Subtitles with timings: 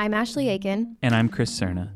[0.00, 0.96] I'm Ashley Aiken.
[1.02, 1.90] And I'm Chris Cerna.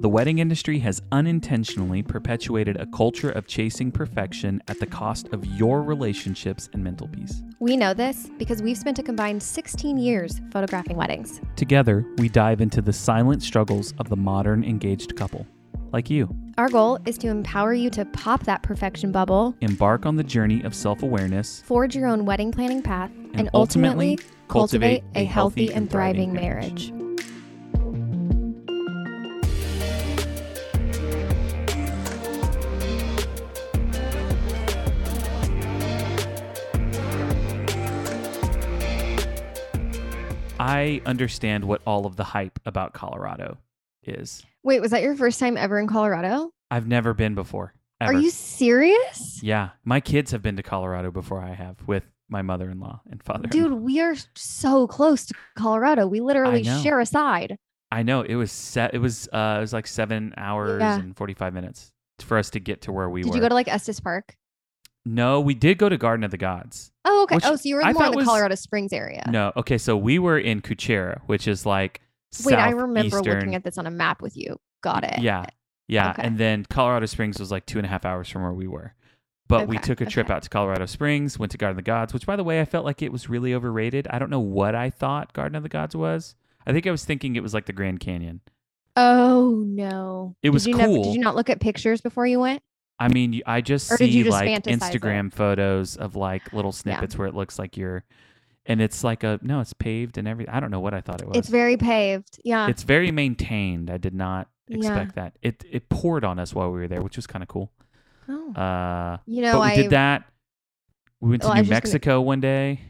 [0.00, 5.42] The wedding industry has unintentionally perpetuated a culture of chasing perfection at the cost of
[5.46, 7.42] your relationships and mental peace.
[7.58, 11.40] We know this because we've spent a combined 16 years photographing weddings.
[11.56, 15.46] Together, we dive into the silent struggles of the modern engaged couple,
[15.94, 16.28] like you.
[16.58, 20.62] Our goal is to empower you to pop that perfection bubble, Embark on the journey
[20.62, 25.18] of self awareness, forge your own wedding planning path, and, And ultimately, ultimately cultivate cultivate
[25.18, 26.92] a a healthy and and thriving thriving marriage.
[40.58, 43.58] I understand what all of the hype about Colorado
[44.04, 44.42] is.
[44.62, 46.50] Wait, was that your first time ever in Colorado?
[46.70, 47.74] I've never been before.
[48.00, 48.12] Ever.
[48.12, 49.42] Are you serious?
[49.42, 53.48] Yeah, my kids have been to Colorado before I have with my mother-in-law and father.
[53.48, 56.06] Dude, we are so close to Colorado.
[56.06, 57.56] We literally share a side.
[57.92, 58.94] I know it was set.
[58.94, 60.98] It was uh, it was like seven hours Yeah.
[60.98, 63.36] and forty-five minutes for us to get to where we Did were.
[63.36, 64.34] you go to like Estes Park?
[65.06, 66.90] No, we did go to Garden of the Gods.
[67.04, 67.38] Oh, okay.
[67.44, 69.24] Oh, so you were I more in the was- Colorado Springs area.
[69.30, 72.00] No, okay, so we were in Cuchara, which is like
[72.44, 74.58] Wait, I remember looking at this on a map with you.
[74.82, 75.20] Got it.
[75.20, 75.46] Yeah,
[75.86, 76.22] yeah, Okay.
[76.22, 78.94] and then Colorado Springs was like two and a half hours from where we were.
[79.48, 80.34] But we took a trip okay.
[80.34, 82.64] out to Colorado Springs, went to Garden of the Gods, which by the way, I
[82.64, 84.08] felt like it was really overrated.
[84.10, 86.34] I don't know what I thought Garden of the Gods was.
[86.66, 88.40] I think I was thinking it was like the Grand Canyon.
[88.96, 90.34] Oh no.
[90.42, 91.04] It was did you never- cool.
[91.04, 92.60] did you not look at pictures before you went?
[92.98, 94.80] I mean, I just Or see just like fantasize it?
[95.02, 98.04] Instagram photos of like little snippets where it looks like you're,
[98.64, 100.54] and it's like a no, it's paved and everything.
[100.54, 101.36] I don't know what I thought it was.
[101.36, 102.40] It's very paved.
[102.44, 102.68] Yeah.
[102.68, 103.90] It's very maintained.
[103.90, 104.78] I did not Yeah.
[104.78, 105.36] expect that.
[105.42, 107.70] It it poured on us while we were there, which was kind of cool.
[108.28, 108.52] oh.
[108.54, 110.24] Uh, you know, but we I did that.
[111.20, 112.80] We went to Well, New just gonna- Mexico one day.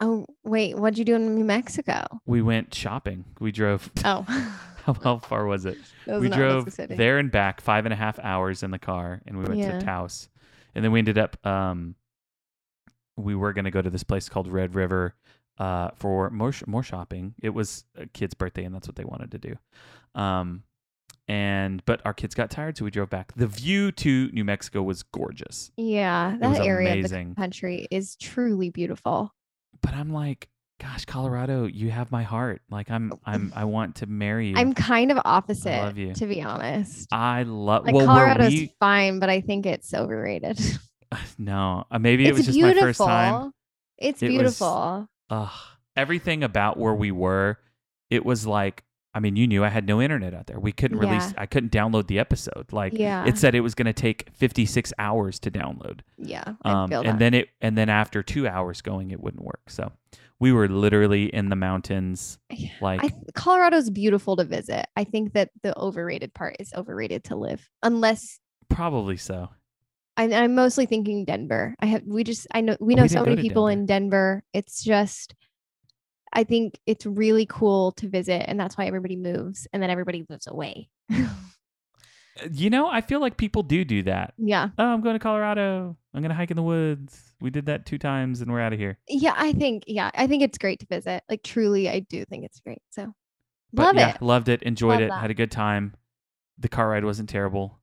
[0.00, 2.04] Oh wait, what'd you do in New Mexico?
[2.26, 3.24] We went shopping.
[3.40, 3.90] We drove.
[4.04, 4.24] Oh.
[4.86, 5.76] How, how far was it?
[6.06, 9.20] Was we not drove there and back five and a half hours in the car,
[9.26, 9.78] and we went Yeah.
[9.78, 10.28] to Taos,
[10.74, 11.44] and then we ended up.
[11.44, 11.96] Um,
[13.16, 15.14] we were gonna go to this place called Red River,
[15.58, 17.34] uh, for more sh- more shopping.
[17.42, 19.56] It was a kid's birthday, and that's what they wanted to do.
[20.14, 20.62] Um,
[21.28, 23.32] and but our kids got tired, so we drove back.
[23.34, 27.30] The view to New Mexico was gorgeous, Yeah, was that area of amazing.
[27.30, 29.32] the country is truly beautiful.
[29.82, 30.48] but I'm like,
[30.80, 32.62] gosh, Colorado, you have my heart.
[32.70, 34.56] Like I'm, I'm, I want to marry you.
[34.56, 36.14] I'm kind of opposite, I love you.
[36.14, 37.08] to be honest.
[37.12, 37.84] I love.
[37.86, 40.60] Like well, Colorado's we, fine, but I think it's overrated.
[41.38, 42.80] no, uh, maybe it was just beautiful.
[42.80, 43.52] my first time.
[43.98, 45.08] It's It was- beautiful.
[45.30, 45.50] Ugh,
[45.96, 47.58] everything about where we were,
[48.10, 48.84] it was like,
[49.16, 50.60] I mean, you knew I had no internet out there.
[50.60, 51.32] We couldn't release.
[51.38, 52.70] I couldn't download the episode.
[52.70, 53.24] Like yeah.
[53.24, 56.00] it said, it was going to take 56 hours to download.
[56.18, 56.44] yeah.
[56.66, 57.18] Um, and that.
[57.18, 59.70] then it, and then after two hours going, it wouldn't work.
[59.70, 59.90] So
[60.38, 62.38] we were literally in the mountains,
[62.82, 64.84] like I, Colorado's beautiful to visit.
[64.96, 68.38] I think that the overrated part is overrated to live, unless
[68.68, 69.48] probably so.
[70.18, 71.74] I, I'm mostly thinking Denver.
[71.80, 73.80] I have we just I know we know we so many people Denver.
[73.80, 74.44] in Denver.
[74.52, 75.34] It's just
[76.36, 80.24] I think it's really cool to visit, and that's why everybody moves, and then everybody
[80.30, 80.88] moves away.
[82.42, 84.34] Uh, You know, I feel like people do do that.
[84.36, 85.96] yeah, Oh, I'm going to Colorado.
[86.14, 87.32] I'm going to hike in the woods.
[87.40, 88.98] We did that two times and we're out of here.
[89.08, 89.32] yeah.
[89.36, 91.22] I think yeah, I think it's great to visit.
[91.30, 92.82] Like truly, I do think it's great.
[92.90, 93.14] So
[93.72, 94.62] But love yeah, it loved it.
[94.62, 95.08] Enjoyed Love it.
[95.10, 95.20] that.
[95.20, 95.94] Had a good time.
[96.58, 97.78] The car ride wasn't terrible.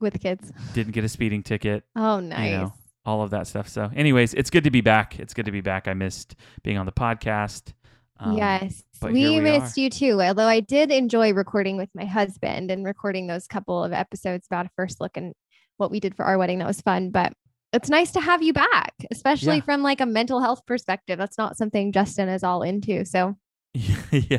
[0.00, 0.52] with kids.
[0.74, 1.84] Didn't get a speeding ticket.
[1.96, 2.50] Oh, nice.
[2.52, 2.72] You know,
[3.04, 3.68] All of that stuff.
[3.68, 5.18] So, anyways, it's good to be back.
[5.20, 5.86] It's good to be back.
[5.88, 7.72] I missed being on the podcast.
[8.20, 9.80] Um, yes, we, we missed are.
[9.80, 10.20] you too.
[10.20, 14.66] Although I did enjoy recording with my husband and recording those couple of episodes about
[14.66, 15.34] a first look and
[15.76, 16.58] what we did for our wedding.
[16.58, 17.10] That was fun.
[17.10, 17.32] But
[17.72, 19.62] it's nice to have you back, especially Yeah.
[19.62, 21.18] from like a mental health perspective.
[21.18, 23.04] That's not something Justin is all into.
[23.04, 23.36] So
[24.10, 24.38] yeah.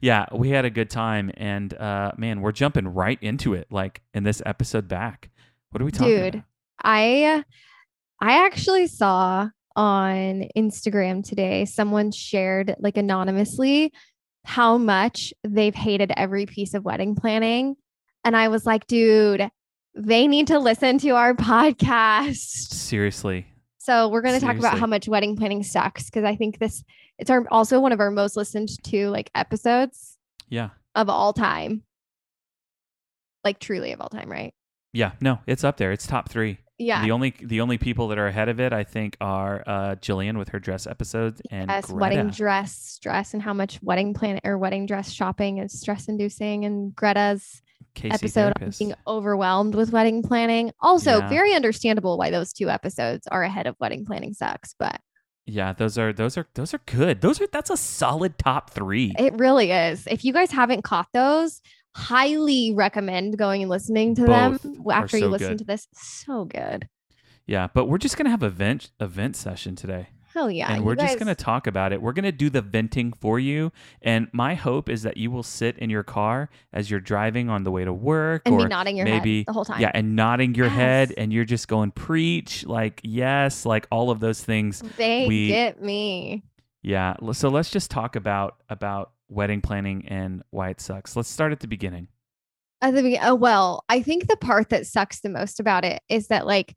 [0.00, 0.26] Yeah.
[0.32, 1.30] We had a good time.
[1.36, 3.68] And uh, man, we're jumping right into it.
[3.70, 5.30] Like in this episode back.
[5.70, 6.44] What are we talking Dude, about?
[6.82, 7.44] I
[8.20, 13.92] I actually saw on Instagram today someone shared like anonymously
[14.44, 17.74] how much they've hated every piece of wedding planning
[18.26, 19.50] and I was like, dude,
[19.94, 22.36] they need to listen to our podcast.
[22.36, 23.46] Seriously.
[23.78, 26.82] So we're going to talk about how much wedding planning sucks because I think this
[27.18, 30.16] it's our also one of our most listened to like episodes
[30.48, 30.70] Yeah.
[30.94, 31.82] of all time.
[33.44, 34.54] Like truly of all time, right?
[34.94, 35.12] Yeah.
[35.20, 35.92] No, it's up there.
[35.92, 36.58] It's top three.
[36.78, 37.02] Yeah.
[37.04, 40.36] The only the only people that are ahead of it, I think, are uh, Jillian
[40.38, 42.00] with her dress episodes and yes, Greta.
[42.00, 46.64] wedding dress stress and how much wedding plan or wedding dress shopping is stress inducing
[46.64, 47.62] and Greta's
[47.94, 50.72] Casey episode on being overwhelmed with wedding planning.
[50.80, 51.28] Also, Yeah.
[51.28, 55.00] very understandable why those two episodes are ahead of wedding planning sucks, but
[55.46, 57.20] Yeah, those are those are those are good.
[57.20, 59.14] Those are that's a solid top three.
[59.16, 60.08] It really is.
[60.08, 61.60] If you guys haven't caught those,
[61.94, 65.58] highly recommend going and listening to Both them after you listen good.
[65.58, 65.88] to this.
[65.94, 66.88] So good.
[67.46, 70.08] Yeah, but we're just gonna have a vent a vent session today.
[70.34, 70.72] Hell yeah.
[70.72, 72.02] and we're just going to talk about it.
[72.02, 73.70] We're going to do the venting for you.
[74.02, 77.62] And my hope is that you will sit in your car as you're driving on
[77.62, 79.80] the way to work and or be nodding your maybe head the whole time.
[79.80, 84.18] yeah, and nodding your head and you're just going preach like yes, like all of
[84.18, 84.82] those things.
[84.96, 86.42] They we- get me.
[86.82, 87.14] Yeah.
[87.32, 91.16] So let's just talk about about wedding planning and why it sucks.
[91.16, 92.08] Let's start at the beginning.
[92.80, 96.02] At the beginning, oh, well, I think the part that sucks the most about it
[96.08, 96.76] is that like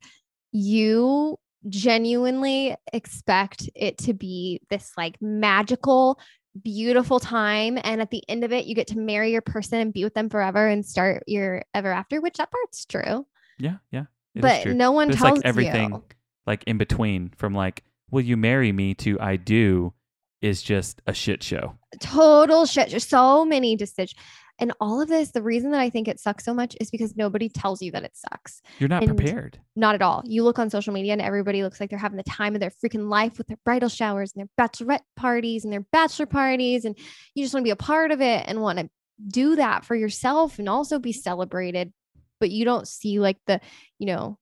[0.52, 6.20] you genuinely expect it to be this like magical,
[6.64, 7.78] beautiful time.
[7.84, 10.14] And at the end of it, you get to marry your person and be with
[10.14, 13.26] them forever and start your ever after, which that part's true.
[13.60, 14.06] Yeah, yeah.
[14.36, 16.04] but no one But tells like everything you.
[16.46, 19.94] like in between from like will you marry me to I do
[20.42, 21.78] is just a shit show.
[22.00, 22.90] Total shit.
[22.90, 24.16] Just so many decisions.
[24.60, 27.16] And all of this, the reason that I think it sucks so much is because
[27.16, 28.62] nobody tells you that it sucks.
[28.80, 29.60] You're not And- prepared.
[29.76, 30.24] Not at all.
[30.26, 32.72] You look on social media and everybody looks like they're having the time of their
[32.72, 36.86] freaking life with their bridal showers and their bachelorette parties and their bachelor parties.
[36.86, 36.98] And
[37.36, 38.90] you just want to be a part of it and want to
[39.28, 41.94] do that for yourself and also be celebrated.
[42.40, 43.62] But you don't see like the,
[44.00, 44.40] you know,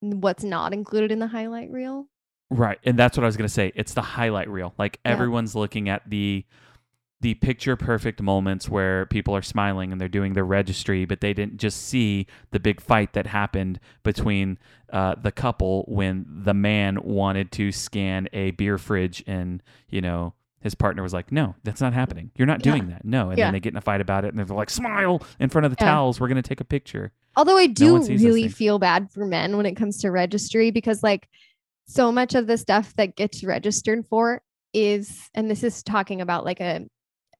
[0.00, 2.06] what's not included in the highlight reel.
[2.50, 2.78] Right.
[2.84, 3.72] And that's what I was going to say.
[3.76, 4.74] It's the highlight reel.
[4.78, 5.12] Like Yeah.
[5.12, 6.44] everyone's looking at the
[7.22, 11.34] the picture perfect moments where people are smiling and they're doing their registry, but they
[11.34, 14.56] didn't just see the big fight that happened between
[14.90, 20.32] uh, the couple when the man wanted to scan a beer fridge and, you know,
[20.62, 22.30] his partner was like, "No, that's not happening.
[22.36, 22.72] You're not Yeah.
[22.72, 23.04] doing that.
[23.04, 23.46] No." And Yeah.
[23.48, 25.72] then they get in a fight about it, and they're like, "Smile in front of
[25.72, 25.90] the Yeah.
[25.90, 26.20] towels.
[26.20, 29.66] We're gonna take a picture." Although I do those really feel bad for men when
[29.66, 31.28] it comes to registry because like
[31.90, 34.42] so much of the stuff that gets registered for
[34.72, 36.86] is and this is talking about like a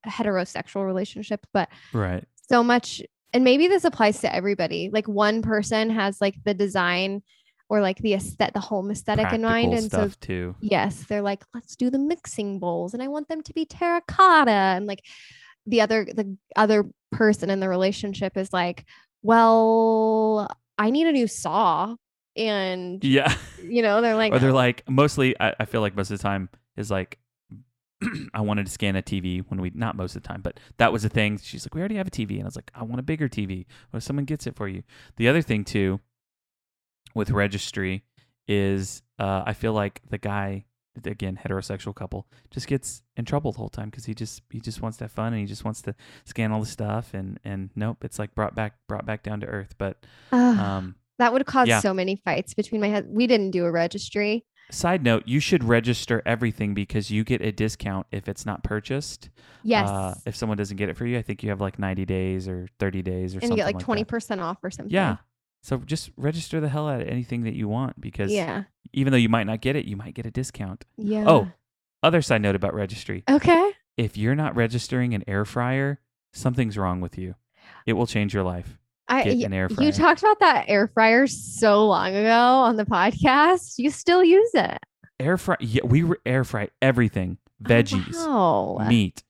[0.06, 2.24] heterosexual relationship, but Right.
[2.48, 3.02] so much
[3.32, 4.90] and maybe this applies to everybody.
[4.92, 7.22] Like one person has like the design
[7.68, 9.70] or like the aesthetic, the home aesthetic in mind.
[9.70, 10.56] Practical And so too.
[10.60, 14.50] yes, they're like, let's do the mixing bowls and I want them to be terracotta.
[14.50, 15.04] And like
[15.66, 18.84] the other the other person in the relationship is like,
[19.22, 20.48] well,
[20.78, 21.94] I need a new saw.
[22.36, 23.34] And Yeah.
[23.62, 26.22] you know, they're like, or they're like mostly I, I feel like most of the
[26.22, 27.18] time is like
[28.32, 30.90] i wanted to scan a tv when we not most of the time but that
[30.90, 31.38] was a thing.
[31.38, 33.28] She's like we already have a tv and i was like i want a bigger
[33.28, 34.82] tv what if someone gets it for you?
[35.16, 36.00] The other thing too
[37.14, 38.04] with registry
[38.48, 40.64] is uh, i feel like the guy
[41.04, 44.82] again heterosexual couple just gets in trouble the whole time because he just he just
[44.82, 45.94] wants to have fun and he just wants to
[46.24, 49.46] scan all the stuff and and nope it's like brought back brought back down to
[49.46, 51.80] earth but "Ugh, um that would cause yeah.
[51.80, 53.06] so many fights between my head.
[53.08, 54.44] We didn't do a registry.
[54.70, 59.28] Side note, you should register everything because you get a discount if it's not purchased.
[59.64, 59.88] Yes.
[59.88, 62.46] Uh, if someone doesn't get it for you, I think you have like 90 days
[62.46, 64.08] or 30 days or and something And you get like like twenty that.
[64.08, 64.94] percent off or something.
[64.94, 65.16] Yeah.
[65.62, 68.64] So just register the hell out of anything that you want because Yeah.
[68.92, 70.84] even though you might not get it, you might get a discount.
[70.96, 71.24] Yeah.
[71.26, 71.50] Oh,
[72.02, 73.24] other side note about registry.
[73.28, 73.72] Okay.
[73.96, 76.00] If you're not registering an air fryer,
[76.32, 77.34] something's wrong with you.
[77.86, 78.78] It will change your life.
[79.10, 79.86] I Get an air fryer.
[79.86, 83.74] you talked about that air fryer so long ago on the podcast.
[83.78, 84.78] You still use it.
[85.18, 85.56] Air fry.
[85.60, 87.38] Yeah, we re- air fry everything.
[87.62, 88.14] Veggies.
[88.16, 88.88] Oh, wow.
[88.88, 89.22] meat,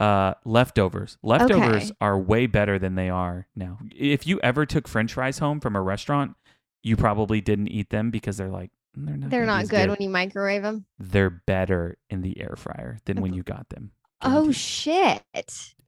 [0.00, 1.18] uh, leftovers.
[1.22, 1.92] Leftovers Okay.
[2.00, 3.78] are way better than they are now.
[3.96, 6.34] If you ever took French fries home from a restaurant,
[6.82, 9.30] you probably didn't eat them because they're like they're not.
[9.30, 10.86] They're not as good, when you microwave them.
[10.98, 13.92] they're better in the air fryer than when you got them.
[14.22, 15.22] Oh shit.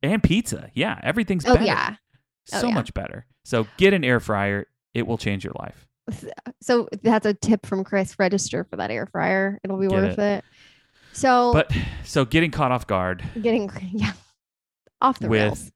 [0.03, 1.65] and pizza, yeah, everything's Oh better.
[1.65, 1.97] yeah.
[2.53, 2.75] Oh, so yeah.
[2.75, 3.27] much better.
[3.45, 5.87] So get an air fryer; it will change your life.
[6.61, 8.19] So that's a tip from Chris.
[8.19, 9.61] Register for that air fryer.
[9.63, 10.45] It'll be Get worth it.
[11.13, 11.71] So But
[12.05, 14.13] so getting caught off guard, getting yeah
[15.01, 15.73] off the With- rails.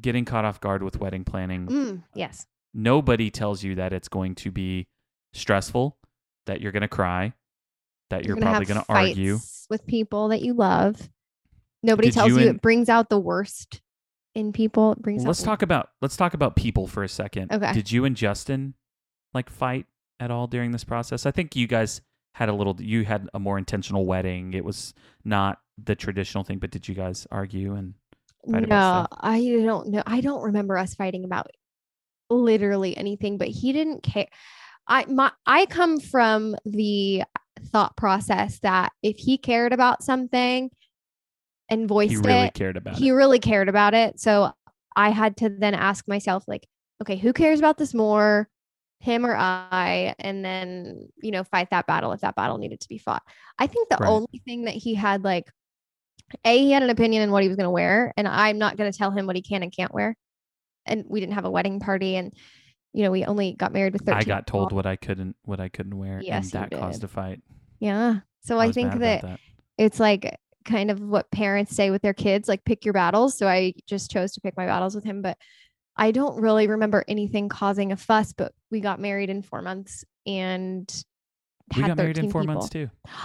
[0.00, 1.66] getting caught off guard with wedding planning.
[1.66, 2.46] Mm, yes.
[2.72, 4.86] nobody tells you that it's going to be
[5.34, 5.98] stressful,
[6.46, 7.34] that you're going to cry,
[8.08, 9.38] that you're, gonna probably going to argue.
[9.68, 11.10] with people that you love.
[11.82, 13.81] Nobody Did tells you you, and- it brings out the worst
[14.34, 14.92] in people.
[14.92, 17.52] It brings Let's talk about let's talk about people for a second.
[17.52, 17.72] Okay.
[17.72, 18.74] Did you and Justin
[19.34, 19.86] like fight
[20.20, 21.26] at all during this process?
[21.26, 22.00] I think you guys
[22.34, 24.54] had a little you had a more intentional wedding.
[24.54, 27.94] It was not the traditional thing, but did you guys argue and
[28.50, 29.18] fight no, about stuff?
[29.22, 30.02] I don't know.
[30.06, 31.48] I don't remember us fighting about
[32.30, 34.28] literally anything, but he didn't care.
[34.88, 37.24] I my I come from the
[37.66, 40.70] thought process that if he cared about something
[41.72, 43.12] and voiced he really it, cared about he it?
[43.12, 44.20] really cared about it.
[44.20, 44.52] So
[44.94, 46.66] I had to then ask myself, like,
[47.00, 48.48] okay, who cares about this more?
[49.02, 52.88] him or I, and then, you know, fight that battle if that battle needed to
[52.88, 53.24] be fought.
[53.58, 54.08] I think the Right.
[54.08, 55.50] only thing that he had, like,
[56.44, 58.76] A, he had an opinion on what he was going to wear, and I'm not
[58.76, 60.16] going to tell him what he can and can't wear.
[60.86, 62.32] And we didn't have a wedding party, and,
[62.92, 64.20] you know, we only got married with 13.
[64.20, 64.76] I got told people.
[64.76, 67.42] what I couldn't what I couldn't wear, Yes, and that caused a fight.
[67.80, 68.20] Yeah.
[68.44, 69.40] So I, was think that, that.
[69.78, 73.36] it's like kind of what parents say with their kids, like pick your battles.
[73.36, 75.36] So I just chose to pick my battles with him, but
[75.96, 78.32] I don't really remember anything causing a fuss.
[78.32, 80.90] But we got married in four months and
[81.74, 82.54] we had got married in 13 four people.
[82.54, 82.90] months too.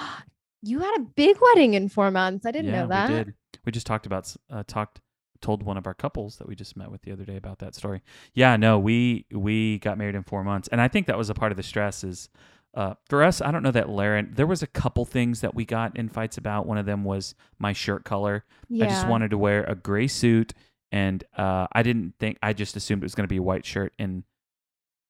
[0.63, 2.44] You had a big wedding in four months.
[2.44, 3.10] I didn't yeah, know that.
[3.10, 3.34] we did.
[3.63, 5.00] We just talked about uh, talked
[5.39, 7.75] told one of our couples that we just met with the other day about that
[7.75, 8.01] story.
[8.34, 11.34] Yeah, no, we we got married in four months, and I think that was a
[11.34, 12.03] part of the stress.
[12.03, 12.29] Is
[12.77, 14.34] uh, for us, I don't know that Laren.
[14.36, 16.67] There was a couple things that we got in fights about.
[16.67, 18.46] One of them was my shirt color.
[18.69, 18.86] Yeah.
[18.86, 20.53] I just wanted to wear a gray suit,
[20.91, 22.38] and uh, I didn't think.
[22.43, 24.24] I just assumed it was going to be a white shirt, and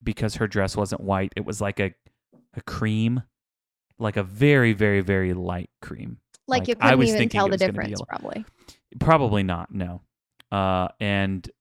[0.01, 1.93] because her dress wasn't white, it was like a
[2.53, 3.21] a cream,
[3.99, 6.19] like a very very very light cream.
[6.47, 8.45] like, like, you couldn't was even thinking tell the was gonna be difference, probably.
[8.97, 9.73] Probably not.
[9.73, 10.03] No.
[10.53, 11.51] Uh, and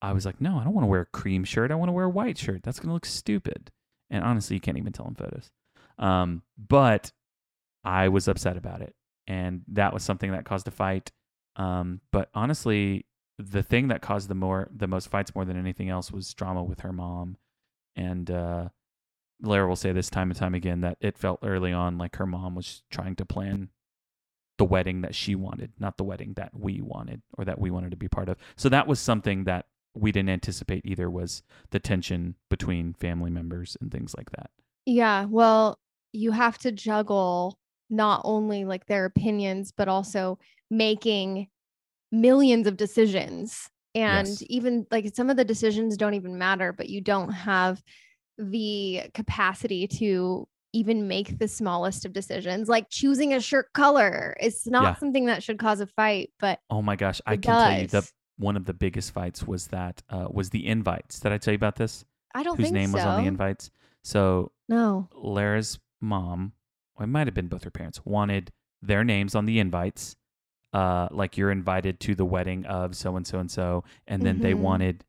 [0.00, 1.72] I was like, no, I don't want to wear a cream shirt.
[1.72, 2.62] I want to wear a white shirt.
[2.62, 3.72] That's gonna look stupid.
[4.10, 5.50] And honestly, you can't even tell in photos.
[5.98, 7.12] Um, but
[7.84, 8.94] I was upset about it,
[9.26, 11.12] and that was something that caused a fight.
[11.56, 13.06] Um, but honestly,
[13.38, 16.62] the thing that caused the more the most fights more than anything else was drama
[16.62, 17.36] with her mom,
[17.96, 18.68] and uh,
[19.42, 22.26] Lara will say this time and time again that it felt early on like her
[22.26, 23.70] mom was trying to plan
[24.58, 27.92] the wedding that she wanted, not the wedding that we wanted or that we wanted
[27.92, 28.36] to be part of.
[28.56, 29.66] So that was something that
[30.00, 34.50] we didn't anticipate either was the tension between family members and things like that.
[34.86, 35.26] Yeah.
[35.26, 35.78] Well,
[36.12, 37.58] you have to juggle
[37.90, 40.38] not only like their opinions, but also
[40.70, 41.48] making
[42.12, 43.70] millions of decisions.
[43.94, 44.44] And Yes.
[44.48, 47.82] even like some of the decisions don't even matter, but you don't have
[48.38, 52.68] the capacity to even make the smallest of decisions.
[52.68, 54.36] Like choosing a shirt color.
[54.40, 54.96] It's not Yeah.
[54.98, 58.12] something that should cause a fight, but Oh my gosh, I can tell you does.
[58.38, 61.20] One of the biggest fights was that uh, was the invites.
[61.20, 62.04] Did I tell you about this?
[62.34, 62.94] I don't Whose name so.
[62.94, 63.70] was on the invites?
[64.02, 65.08] So No.
[65.14, 66.52] Lara's mom,
[66.94, 70.16] or it might have been both her parents, wanted their names on the invites.
[70.72, 74.38] Uh, like you're invited to the wedding of so and so and so, and then
[74.40, 74.58] they Mhm.
[74.60, 75.04] wanted.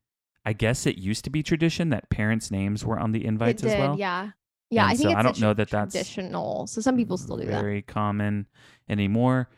[0.46, 3.68] I guess it used to be tradition that parents' names were on the invites it
[3.68, 4.00] did, as well.
[4.00, 4.32] yeah.
[4.72, 6.66] Yeah, And I think so it's I don't know that that's traditional.
[6.68, 7.52] So some people still do that.
[7.62, 8.48] very common
[8.88, 9.50] anymore.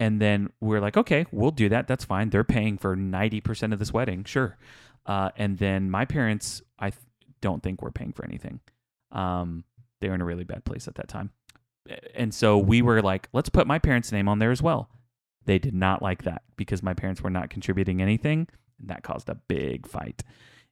[0.00, 1.88] And then we're like, okay, we'll do that.
[1.88, 2.30] That's fine.
[2.30, 4.56] They're paying for ninety percent of this wedding, sure.
[5.06, 7.02] Uh, and then my parents, I th-
[7.40, 8.60] don't think were paying for anything.
[9.10, 9.64] Um,
[10.00, 11.30] they were in a really bad place at that time,
[12.14, 14.90] and so we were like, let's put my parents' name on there as well.
[15.46, 18.46] They did not like that because my parents were not contributing anything,
[18.78, 20.22] and that caused a big fight,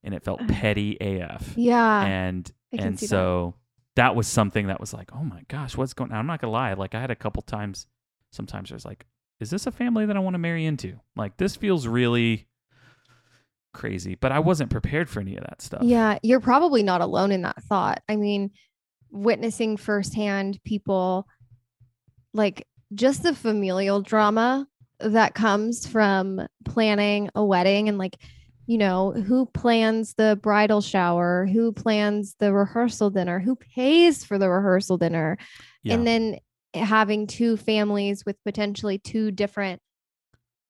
[0.04, 2.04] and it felt petty AF Yeah.
[2.04, 3.10] and and see that.
[3.10, 3.54] so
[3.96, 4.14] that.
[4.14, 6.12] was something that was like, oh my gosh, what's going?
[6.12, 6.18] on?
[6.18, 7.86] I'm not gonna lie, like I had a couple times.
[8.32, 9.06] Sometimes there's like,
[9.40, 10.98] is this a family that I want to marry into?
[11.14, 12.48] Like this feels really
[13.74, 15.82] crazy, but I wasn't prepared for any of that stuff.
[15.82, 18.02] Yeah, you're probably not alone in that thought.
[18.08, 18.50] I mean,
[19.10, 21.26] witnessing firsthand people
[22.34, 24.66] like just the familial drama
[25.00, 28.16] that comes from planning a wedding and like
[28.66, 34.38] you know who plans the bridal shower who plans the rehearsal dinner who pays for
[34.38, 35.38] the rehearsal dinner
[35.82, 35.94] Yeah.
[35.94, 36.38] and then
[36.74, 39.80] having two families with potentially two different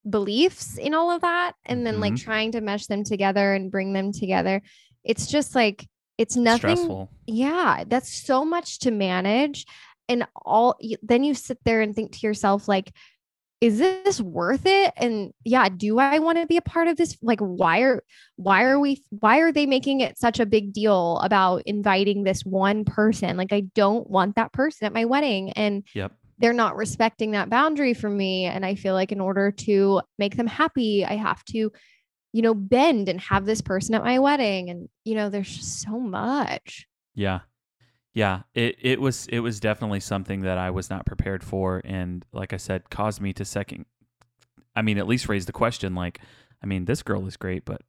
[0.09, 2.23] beliefs in all of that and then like Mhm.
[2.23, 4.63] trying to mesh them together and bring them together
[5.03, 7.11] it's just like it's nothing stressful.
[7.27, 9.67] yeah that's so much to manage
[10.09, 12.93] and all then you sit there and think to yourself like
[13.61, 17.17] is this worth it and yeah do i want to be a part of this
[17.23, 18.03] like why are
[18.37, 22.43] why are we why are they making it such a big deal about inviting this
[22.45, 26.13] one person like i don't want that person at my wedding and Yep.
[26.39, 30.37] they're not respecting that boundary for me and i feel like in order to make
[30.37, 31.73] them happy i have to
[32.33, 35.81] you know bend and have this person at my wedding and you know there's just
[35.81, 37.41] so much Yeah.
[38.17, 42.25] Yeah, it it was it was definitely something that I was not prepared for and
[42.33, 43.85] like I said caused me to second
[44.75, 46.21] I mean at least raise the question like
[46.63, 47.83] I mean this girl is great but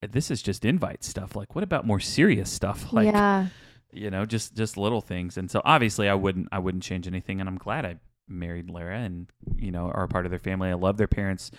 [0.00, 3.48] this is just invite stuff like what about more serious stuff like yeah
[3.92, 7.38] you know just just little things and so obviously I wouldn't I wouldn't change anything
[7.38, 7.96] and I'm glad I
[8.30, 9.26] married Lara and
[9.56, 10.70] you know are a part of their family.
[10.70, 11.50] I love their parents.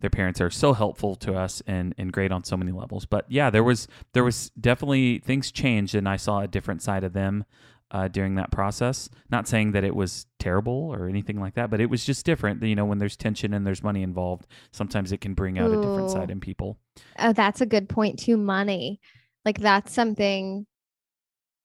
[0.00, 3.06] Their parents are so helpful to us and and great on so many levels.
[3.06, 7.04] But yeah, there was there was definitely things changed and I saw a different side
[7.04, 7.44] of them
[7.90, 9.08] uh, during that process.
[9.30, 12.62] Not saying that it was terrible or anything like that, but it was just different.
[12.62, 15.76] You know, when there's tension and there's money involved, sometimes it can bring out a
[15.76, 16.78] different side in people.
[17.18, 18.36] Oh, that's a good point too.
[18.36, 19.00] Money.
[19.44, 20.66] Like that's something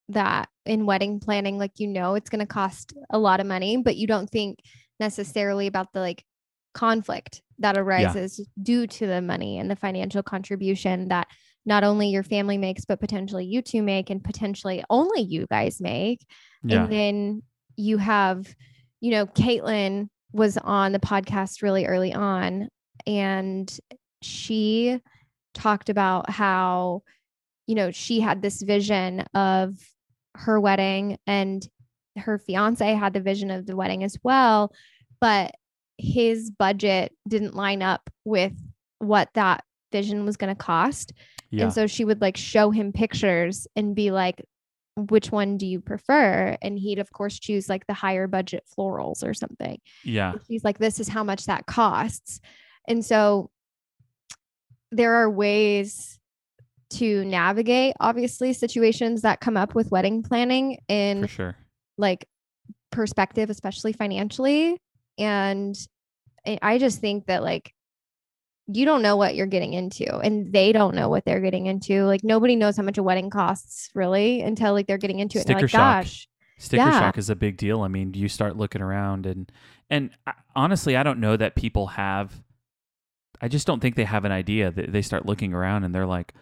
[0.09, 3.77] that in wedding planning, like you know it's going to cost a lot of money,
[3.77, 4.59] but you don't think
[4.99, 6.23] necessarily about the like
[6.73, 8.45] conflict that arises yeah.
[8.61, 11.27] due to the money and the financial contribution that
[11.65, 15.81] not only your family makes, but potentially you two make and potentially only you guys
[15.81, 16.25] make.
[16.63, 16.83] Yeah.
[16.83, 17.43] And then
[17.75, 18.53] you have,
[19.01, 22.69] you know, Caitlin was on the podcast really early on
[23.07, 23.79] and
[24.21, 24.99] she
[25.53, 27.01] talked about how,
[27.67, 29.75] you know, she had this vision of
[30.35, 31.67] her wedding and
[32.17, 34.71] her fiance had the vision of the wedding as well.
[35.19, 35.55] But
[35.97, 38.53] his budget didn't line up with
[38.99, 41.13] what that vision was going to cost.
[41.51, 41.65] Yeah.
[41.65, 44.43] And so she would like show him pictures and be like,
[44.97, 46.57] which one do you prefer?
[46.61, 49.79] And he'd, of course, choose like the higher budget florals or something.
[50.03, 50.33] Yeah.
[50.33, 52.39] And he's like, this is how much that costs.
[52.87, 53.49] And so
[54.91, 56.19] there are ways
[56.91, 61.57] to navigate, obviously, situations that come up with wedding planning in For sure.
[61.97, 62.25] like
[62.91, 64.77] perspective, especially financially.
[65.17, 65.75] And
[66.61, 67.73] I just think that like
[68.67, 72.03] you don't know what you're getting into and they don't know what they're getting into.
[72.05, 75.41] Like nobody knows how much a wedding costs really until like they're getting into it.
[75.41, 76.03] Sticker like, shock.
[76.03, 76.27] Gosh.
[76.57, 76.99] Sticker yeah.
[76.99, 77.81] shock is a big deal.
[77.81, 79.51] I mean, you start looking around and
[79.89, 82.43] and I, honestly, I don't know that people have
[83.41, 84.71] I just don't think they have an idea.
[84.71, 86.33] That they start looking around and they're like,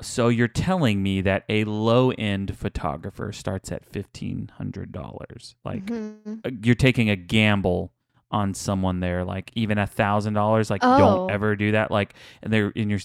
[0.00, 5.56] so you're telling me that a low end photographer starts at fifteen hundred dollars?
[5.64, 6.34] Like mm-hmm.
[6.44, 7.92] Uh, you're taking a gamble
[8.30, 10.70] on someone there, like even a thousand dollars.
[10.70, 10.98] Like oh.
[10.98, 11.90] don't ever do that.
[11.90, 13.00] Like and they're in your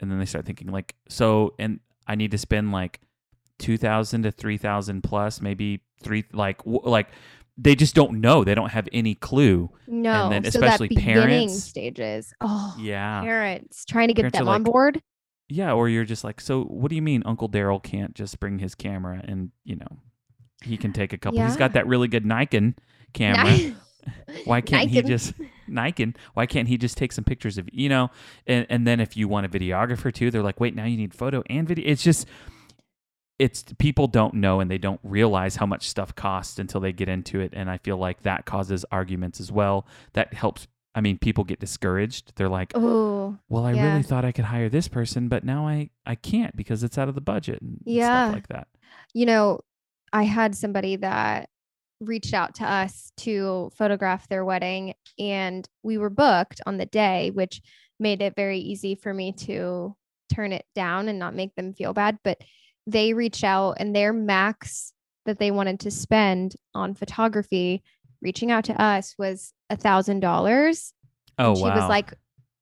[0.00, 3.00] and then they start thinking like so and I need to spend like
[3.58, 7.08] two thousand to three thousand plus, maybe three like w- like
[7.56, 8.42] they just don't know.
[8.42, 9.70] They don't have any clue.
[9.86, 12.34] No, and then especially so parents stages.
[12.40, 15.00] Oh, yeah, parents trying to get parents them on board.
[15.48, 18.58] Yeah, or you're just like, so what do you mean Uncle Daryl can't just bring
[18.58, 19.98] his camera and, you know,
[20.62, 21.38] he can take a couple.
[21.38, 21.46] Yeah.
[21.46, 22.76] He's got that really good Nikon
[23.12, 23.74] camera.
[24.44, 25.34] why can't he just
[25.66, 26.14] Nikon?
[26.34, 28.10] Why can't he just take some pictures of you know?
[28.46, 31.14] And and then if you want a videographer too, they're like, wait, now you need
[31.14, 31.84] photo and video.
[31.86, 32.26] It's just
[33.38, 37.08] it's people don't know and they don't realize how much stuff costs until they get
[37.08, 41.18] into it and i feel like that causes arguments as well that helps I mean,
[41.18, 42.34] people get discouraged.
[42.36, 43.90] They're like, "Oh, well, I yeah.
[43.90, 47.08] really thought I could hire this person, but now I I can't because it's out
[47.08, 48.68] of the budget." And yeah, stuff like that.
[49.12, 49.60] You know,
[50.12, 51.50] I had somebody that
[52.08, 57.30] reached out to us to photograph their wedding, and we were booked on the day,
[57.30, 57.60] which
[57.98, 59.96] made it very easy for me to
[60.34, 62.18] turn it down and not make them feel bad.
[62.24, 62.40] But
[62.86, 64.92] they reached out, and their max
[65.26, 67.82] that they wanted to spend on photography
[68.20, 70.92] reaching out to us was a thousand dollars.
[71.38, 71.74] Oh, she wow.
[71.74, 72.14] was like,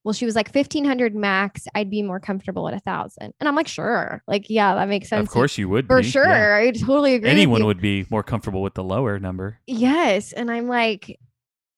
[0.05, 1.67] well, she was like fifteen hundred max.
[1.75, 5.09] I'd be more comfortable at a thousand, and I'm like, sure, like, yeah, that makes
[5.09, 5.29] sense.
[5.29, 6.09] Of course, you would for be.
[6.09, 6.27] sure.
[6.27, 6.57] Yeah.
[6.57, 7.31] I totally agree.
[7.31, 9.59] Anyone would be more comfortable with the lower number.
[9.67, 11.19] Yes, and I'm like,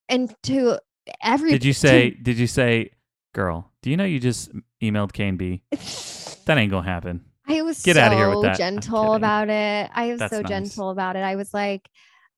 [0.08, 0.78] and to
[1.22, 1.50] every.
[1.50, 2.10] Did you say?
[2.10, 2.90] To, did you say,
[3.34, 3.70] girl?
[3.82, 4.50] Do you know you just
[4.82, 5.62] emailed Kane B?
[6.46, 7.24] that ain't gonna happen.
[7.46, 8.56] I was get so out of here with that.
[8.56, 9.90] gentle about it.
[9.92, 10.48] I was That's so nice.
[10.48, 11.20] gentle about it.
[11.20, 11.86] I was like,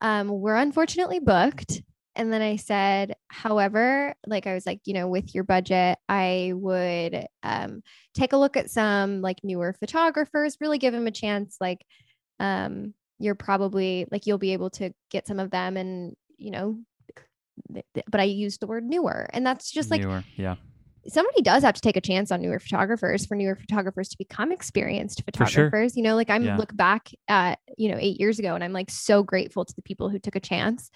[0.01, 1.81] um, we're unfortunately booked.
[2.17, 6.53] And then I said, however, like I was like, you know, with your budget, I
[6.55, 7.83] would um,
[8.15, 11.59] take a look at some like newer photographers, really give them a chance.
[11.61, 11.85] Like,
[12.41, 16.79] um, you're probably like, you'll be able to get some of them and, you know,
[17.73, 19.29] th- th- but I used the word newer.
[19.33, 20.25] And that's just like, newer.
[20.37, 20.57] Yeah
[21.09, 24.53] somebody does have to take a chance on newer photographers for newer photographers to become
[24.53, 25.93] experienced photographers.
[25.93, 25.97] Sure.
[25.97, 26.57] You know, like I'm yeah.
[26.57, 29.83] look back at, you know, eight years ago and I'm like so grateful to the
[29.83, 30.91] people who took a chance.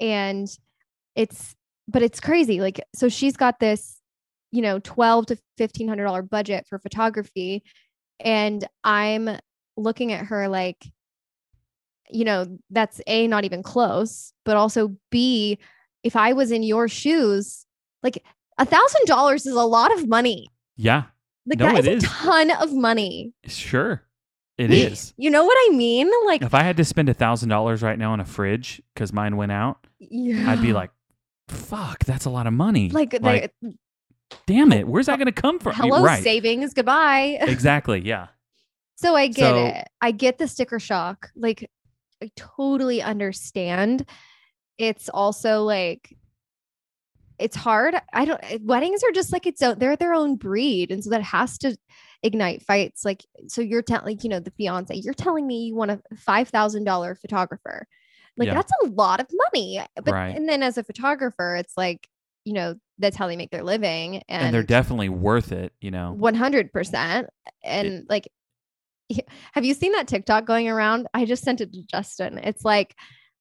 [0.00, 0.48] And
[1.14, 1.54] it's,
[1.88, 2.60] but it's crazy.
[2.60, 4.00] Like, so she's got this,
[4.50, 7.62] you know, 12 to $1,500 budget for photography.
[8.20, 9.38] And I'm
[9.76, 10.84] looking at her like,
[12.10, 15.58] you know, that's A, not even close, but also B,
[16.02, 17.66] if I was in your shoes,
[18.02, 18.22] like
[18.58, 20.48] a thousand dollars is a lot of money.
[20.76, 21.04] Yeah.
[21.46, 23.32] Like no, that is, is a ton of money.
[23.46, 24.02] Sure.
[24.56, 25.12] It is.
[25.16, 26.10] You know what I mean?
[26.26, 29.12] Like if I had to spend a thousand dollars right now on a fridge because
[29.12, 30.50] mine went out, yeah.
[30.50, 30.90] I'd be like,
[31.48, 32.90] fuck, that's a lot of money.
[32.90, 33.52] Like, like
[34.46, 35.74] damn it, where's that gonna come from?
[35.74, 36.22] Hello, right.
[36.22, 37.38] savings, goodbye.
[37.40, 38.00] exactly.
[38.00, 38.28] Yeah.
[38.96, 39.88] So I get so, it.
[40.00, 41.30] I get the sticker shock.
[41.34, 41.68] Like
[42.22, 44.08] I totally understand.
[44.78, 46.16] It's also like
[47.38, 47.94] it's hard.
[48.12, 50.90] I don't eh, weddings are just like it's own they're their own breed.
[50.90, 51.76] And so that has to
[52.22, 53.04] ignite fights.
[53.04, 56.00] Like so you're telling like, you know, the fiance, you're telling me you want a
[56.16, 57.86] five thousand dollar photographer.
[58.36, 58.54] Like yeah.
[58.54, 59.80] that's a lot of money.
[59.96, 60.36] But right.
[60.36, 62.08] and then as a photographer, it's like,
[62.44, 64.22] you know, that's how they make their living.
[64.28, 66.12] And, and they're definitely worth it, you know.
[66.12, 67.28] One hundred percent.
[67.62, 68.28] And it, like
[69.52, 71.08] Have you seen that TikTok going around?
[71.14, 72.38] I just sent it to Justin.
[72.38, 72.94] It's like,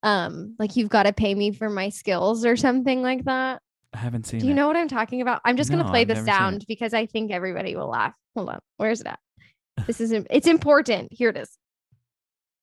[0.03, 3.61] um, like you've got to pay me for my skills or something like that.
[3.93, 4.55] I haven't seen Do you it.
[4.55, 5.41] know what I'm talking about?
[5.45, 6.37] I'm just No, gonna play I've the never seen it.
[6.37, 8.13] sound because I think everybody will laugh.
[8.35, 9.19] Hold on, where's it at?
[9.87, 11.11] This is im- it's important.
[11.11, 11.57] Here it is.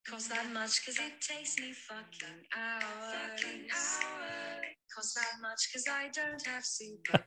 [0.08, 4.00] Cost that much cause it takes me fucking hours.
[4.94, 7.22] Cost that much cause I don't have superpowers.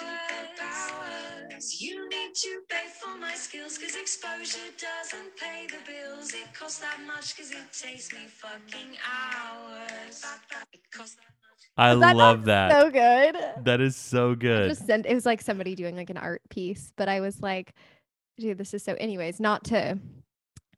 [0.00, 1.80] superpowers.
[1.80, 6.32] You need to pay for my skills cause exposure doesn't pay the bills.
[6.34, 10.24] It costs that much cause it takes me fucking hours.
[10.72, 11.39] It costs that much.
[11.76, 12.72] I that love that.
[12.72, 13.36] So good.
[13.64, 14.68] that is so I good.
[14.68, 17.74] just sent it was like somebody doing like an art piece, but I was like,
[18.38, 19.98] dude, this is so anyways, not to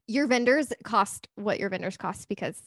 [0.07, 2.61] your vendors cost what your vendors cost because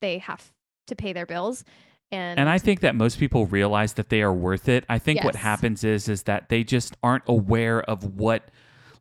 [0.00, 0.52] they have
[0.86, 1.64] to pay their bills.
[2.12, 4.84] And, and I think that most people realize that they are worth it.
[4.88, 8.50] I think what happens is is that they just aren't aware of what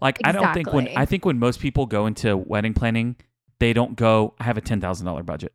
[0.01, 3.15] like I don't think when I think when most people go into wedding planning,
[3.59, 5.53] they don't go I have a $10,000 budget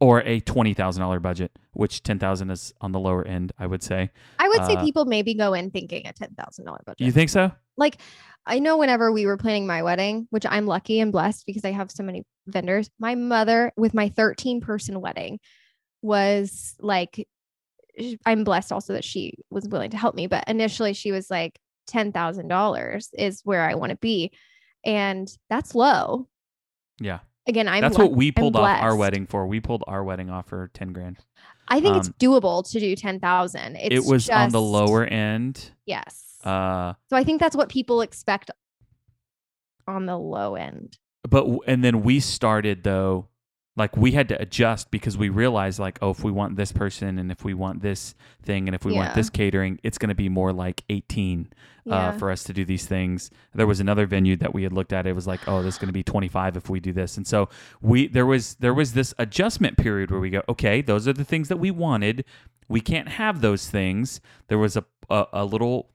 [0.00, 4.10] or a $20,000 budget, which 10,000 is on the lower end, I would say.
[4.38, 7.00] I would say uh, people maybe go in thinking a ten thousand dollar budget.
[7.00, 7.52] You think so?
[7.78, 8.00] like
[8.44, 11.72] I know whenever we were planning my wedding, which I'm lucky and blessed because I
[11.72, 15.38] have so many vendors, my mother with my 13 person wedding
[16.02, 17.26] was like
[18.24, 21.58] I'm blessed also that she was willing to help me, but initially she was like
[21.90, 24.30] $10,000 is where I want to be.
[24.84, 26.28] And that's low.
[27.00, 27.18] Yeah.
[27.48, 29.46] Again, I'm That's what we I'm pulled off our wedding for.
[29.46, 31.16] We pulled our wedding off for 10 grand.
[31.66, 33.76] I think it's um, doable to do 10,000.
[33.76, 35.72] It's it was on the lower end.
[35.86, 36.36] Yes.
[36.44, 38.50] Uh so I think that's what people expect
[39.86, 40.98] on the low end.
[41.28, 43.28] but and then we started though
[43.78, 47.18] like we had to adjust because we realized like oh if we want this person
[47.18, 50.14] and if we want this thing and if we want this catering it's going to
[50.14, 51.52] be more like 18
[51.84, 51.94] Yeah.
[51.94, 53.30] uh, for us to do these things.
[53.54, 55.06] There was another venue that we had looked at.
[55.06, 57.16] It was like oh this is going to be 25 if we do this.
[57.16, 57.48] And so
[57.80, 61.24] we there was there was this adjustment period where we go okay those are the
[61.24, 62.24] things that we wanted.
[62.68, 64.20] We can't have those things.
[64.48, 65.90] There was a a, a little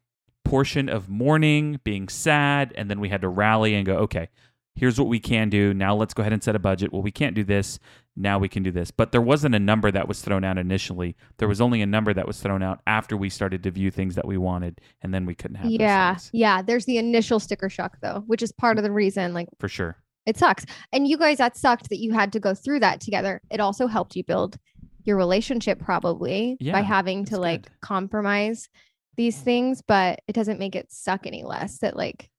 [0.45, 4.27] portion of mourning being sad and then we had to rally and go okay
[4.75, 5.73] here's what we can do.
[5.73, 6.91] Now let's go ahead and set a budget.
[6.91, 7.79] Well, we can't do this.
[8.15, 8.91] Now we can do this.
[8.91, 11.15] But there wasn't a number that was thrown out initially.
[11.37, 14.15] There was only a number that was thrown out after we started to view things
[14.15, 15.69] that we wanted, and then we couldn't have.
[15.71, 19.47] yeah yeah there's the initial sticker shock though which is part of the reason like
[19.59, 19.95] for sure.
[20.25, 23.41] it sucks and you guys that sucked that you had to go through that together
[23.49, 24.57] it also helped you build
[25.05, 27.71] your relationship probably Yeah, by having to like good.
[27.81, 28.69] compromise
[29.17, 32.29] these things but it doesn't make it suck any less that like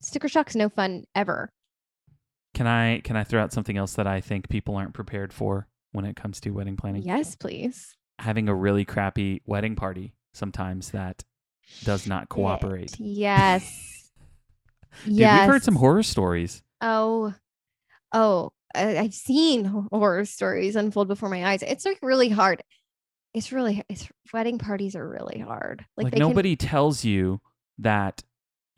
[0.00, 1.50] sticker shock's no fun ever
[2.54, 5.66] Can I can I throw out something else that I think people aren't prepared for
[5.92, 7.02] when it comes to wedding planning?
[7.02, 11.22] yes please Having a really crappy wedding party sometimes that
[11.84, 12.98] does not cooperate.
[12.98, 14.10] Yes
[15.04, 16.62] Dude, yes we've heard some horror stories.
[16.80, 17.34] Oh,
[18.12, 21.62] oh, I've seen horror stories unfold before my eyes.
[21.62, 22.62] It's like really hard.
[23.34, 25.84] It's really, it's wedding parties are really hard.
[25.96, 27.40] Like, Like, they can- nobody tells you
[27.78, 28.22] that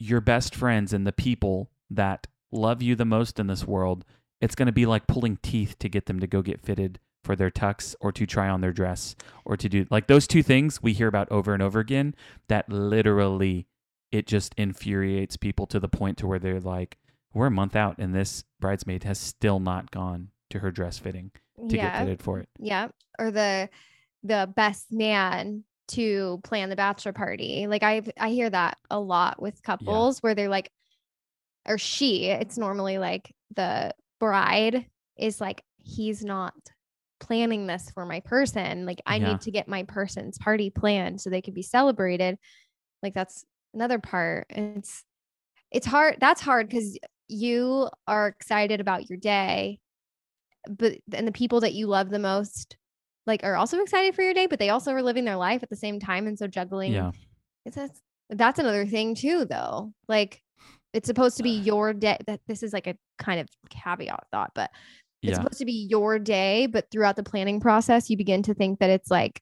[0.00, 4.04] your best friends and the people that love you the most in this world,
[4.40, 7.36] it's going to be like pulling teeth to get them to go get fitted for
[7.36, 10.82] their tux or to try on their dress or to do like those two things
[10.82, 12.14] we hear about over and over again
[12.48, 13.66] that literally
[14.10, 16.96] it just infuriates people to the point to where they're like
[17.34, 21.30] we're a month out and this bridesmaid has still not gone to her dress fitting
[21.68, 22.48] to get fitted for it.
[22.58, 23.68] yeah, or the
[24.22, 27.66] the best man to plan the bachelor party.
[27.66, 30.70] Like I, I hear that a lot with couples where they're like,
[31.68, 32.26] or she.
[32.26, 36.54] It's normally like the bride is like, he's not
[37.20, 38.86] planning this for my person.
[38.86, 39.28] Like I Yeah.
[39.28, 42.38] need to get my person's party planned so they can be celebrated.
[43.02, 44.46] Like that's another part.
[44.50, 45.04] And It's
[45.70, 46.16] it's hard.
[46.20, 46.98] That's hard because
[47.28, 49.78] you are excited about your day,
[50.68, 52.76] but and the people that you love the most
[53.30, 55.70] like are also excited for your day, but they also are living their life at
[55.70, 56.26] the same time.
[56.26, 57.12] And so juggling Yeah.
[57.64, 59.92] it's that's that's another thing too though.
[60.08, 60.42] Like
[60.92, 64.50] it's supposed to be your day that this is like a kind of caveat thought,
[64.54, 64.70] but
[65.22, 65.36] it's Yeah.
[65.36, 68.90] supposed to be your day, but throughout the planning process, you begin to think that
[68.90, 69.40] it's like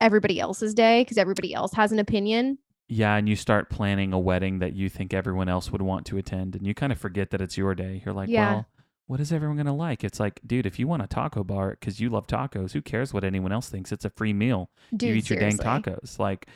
[0.00, 2.58] everybody else's day because everybody else has an opinion.
[2.88, 6.18] Yeah, and you start planning a wedding that you think everyone else would want to
[6.18, 8.02] attend, and you kind of forget that it's your day.
[8.04, 8.52] You're like, Yeah.
[8.52, 8.66] well,
[9.06, 10.02] what is everyone going to like?
[10.04, 13.12] It's like, dude, if you want a taco bar because you love tacos, who cares
[13.12, 13.92] what anyone else thinks?
[13.92, 14.70] It's a free meal.
[14.96, 16.18] Dude, you eat your dang tacos.
[16.18, 16.46] Like,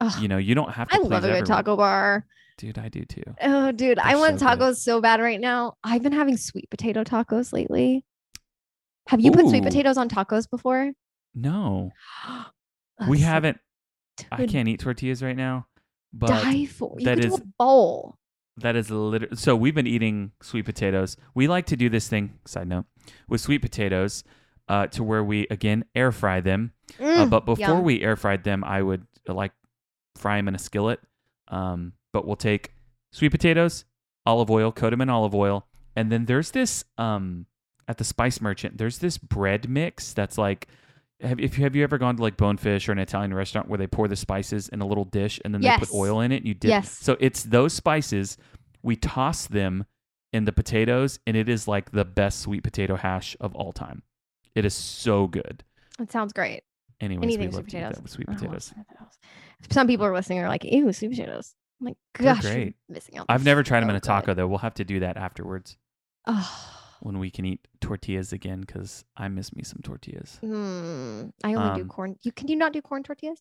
[0.00, 2.26] Ugh, you know, you don't have to I love a good taco bar.
[2.58, 3.22] Dude, I do too.
[3.42, 4.58] Oh, dude, I They're want so good.
[4.58, 5.74] tacos so bad right now.
[5.84, 8.04] I've been having sweet potato tacos lately.
[9.08, 10.92] Have you put sweet potatoes on tacos before?
[11.34, 11.90] No,
[13.08, 13.58] we haven't.
[14.32, 15.66] I can't eat tortillas right now,
[16.12, 16.96] but die for.
[16.98, 18.16] You that is- do a bowl.
[18.58, 19.54] That is literally so.
[19.54, 21.16] We've been eating sweet potatoes.
[21.34, 22.38] We like to do this thing.
[22.46, 22.86] Side note
[23.28, 24.24] with sweet potatoes,
[24.68, 26.72] uh, to where we again air fry them.
[26.98, 27.82] Uh, Mm, but before yum.
[27.84, 29.52] we air fried them, I would uh, like
[30.14, 31.00] fry them in a skillet.
[31.48, 32.72] Um, but we'll take
[33.12, 33.84] sweet potatoes,
[34.24, 37.46] olive oil, coat them in olive oil, and then there's this um
[37.88, 38.78] at the spice merchant.
[38.78, 40.66] There's this bread mix that's like.
[41.22, 43.78] Have, if you have you ever gone to like Bonefish or an Italian restaurant where
[43.78, 46.36] they pour the spices in a little dish and then they put oil in it
[46.38, 46.68] and you dip?
[46.68, 46.90] Yes.
[46.98, 48.36] So it's those spices.
[48.82, 49.86] We toss them
[50.32, 54.02] in the potatoes, and it is like the best sweet potato hash of all time.
[54.54, 55.64] It is so good.
[55.98, 56.62] It sounds great.
[57.00, 58.02] Anyways, Anything we love sweet potatoes.
[58.10, 58.74] sweet potatoes.
[59.70, 61.54] Some people are listening are like, ew, sweet potatoes.
[61.80, 62.74] I'm like, gosh, great.
[62.88, 63.26] missing out.
[63.28, 64.36] I've never tried them in a taco good.
[64.36, 64.46] though.
[64.48, 65.76] We'll have to do that afterwards
[66.26, 70.38] Oh, when we can eat tortillas again because I miss me some tortillas.
[70.40, 71.24] hmm.
[71.44, 72.16] I only do Um, corn.
[72.22, 73.40] You can you not do corn tortillas?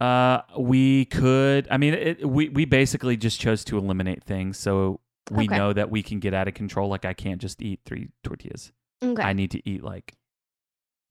[0.00, 1.66] Uh, we could.
[1.70, 5.56] I mean, it, we we basically just chose to eliminate things, so we Okay.
[5.56, 6.88] know that we can get out of control.
[6.90, 8.72] Like I can't just eat three tortillas.
[9.02, 10.14] Okay, I need to eat like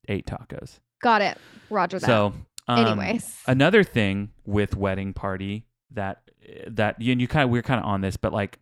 [0.08, 0.78] eight tacos.
[1.02, 1.38] got it.
[1.68, 2.06] Roger that.
[2.06, 2.32] So,
[2.68, 6.22] um, anyways, another thing with wedding party that
[6.68, 8.58] that you, and you kind of we're kind of on this, but like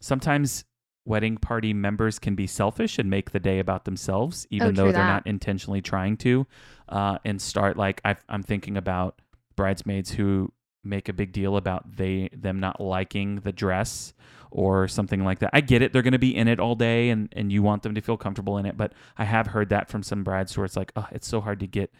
[0.00, 0.64] sometimes
[1.08, 4.92] wedding party members can be selfish and make the day about themselves, even Oh, though
[4.92, 5.06] they're that.
[5.06, 6.46] not intentionally trying to,
[6.90, 9.20] uh, and start like i I'm thinking about
[9.56, 10.52] bridesmaids who
[10.84, 14.12] make a big deal about they them not liking the dress
[14.50, 15.50] or something like that.
[15.52, 17.82] I get it; they're going to be in it all day, and and you want
[17.82, 18.76] them to feel comfortable in it.
[18.76, 21.60] But I have heard that from some brides where it's like, oh, it's so hard
[21.60, 21.92] to get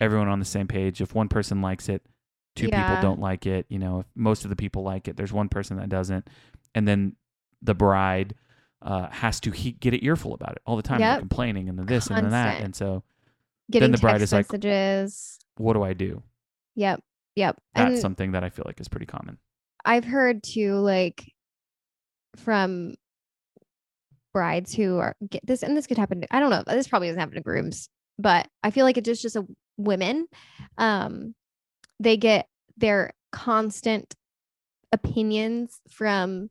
[0.00, 1.00] everyone on the same page.
[1.00, 2.02] If one person likes it,
[2.56, 2.82] two Yeah.
[2.82, 3.66] people don't like it.
[3.68, 6.28] You know, if most of the people like it, there's one person that doesn't,
[6.74, 7.16] and then
[7.62, 8.34] the bride
[8.84, 11.18] uh, has to he- get an earful about it all the time, Yep.
[11.20, 12.60] complaining and the this and the that.
[12.60, 13.02] And so,
[13.70, 15.38] getting the bride is like- messages.
[15.56, 16.22] what do I do?
[16.76, 17.00] Yep,
[17.34, 17.56] yep.
[17.74, 19.38] That's and something that I feel like is pretty common.
[19.84, 21.32] I've heard too, like
[22.36, 22.94] from
[24.32, 26.20] brides who are get this, and this could happen.
[26.22, 26.62] To, I don't know.
[26.66, 30.26] This probably doesn't happen to grooms, but I feel like it's just just a women.
[30.78, 31.34] Um,
[32.00, 34.14] they get their constant
[34.92, 36.50] opinions from.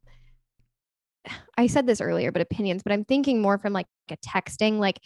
[1.58, 2.84] I said this earlier, but opinions.
[2.84, 5.00] But I'm thinking more from like a texting, like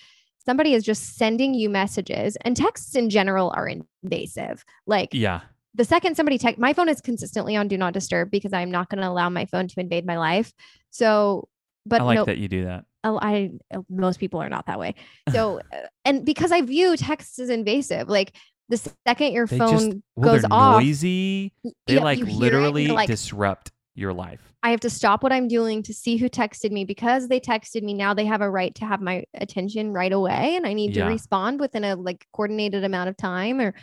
[0.46, 3.70] somebody is just sending you messages, and texts in general are
[4.04, 4.64] invasive.
[4.86, 5.42] Like Yeah,
[5.76, 8.90] the second somebody text my phone is consistently on do not disturb because I'm not
[8.90, 10.52] going to allow my phone to invade my life.
[10.90, 11.48] So,
[11.86, 12.86] but I like no, that you do that.
[13.04, 14.96] oh, I uh, most people are not that way.
[15.32, 18.36] So, uh, and because I view texts as invasive, like
[18.70, 18.78] the
[19.08, 21.54] second your They phone just well, goes off, noisy.
[21.86, 24.54] They yep, like it, literally you're like, disrupt your life.
[24.64, 27.84] I have to stop what I'm doing to see who texted me because they texted
[27.84, 27.94] me.
[27.94, 31.06] Now they have a right to have my attention right away, and I need Yeah.
[31.06, 33.74] to respond within a like coordinated amount of time or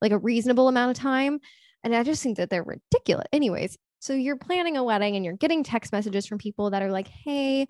[0.00, 1.38] like a reasonable amount of time.
[1.84, 3.26] And I just think that they're ridiculous.
[3.32, 6.90] Anyways, so you're planning a wedding and you're getting text messages from people that are
[6.90, 7.66] like, "Hey,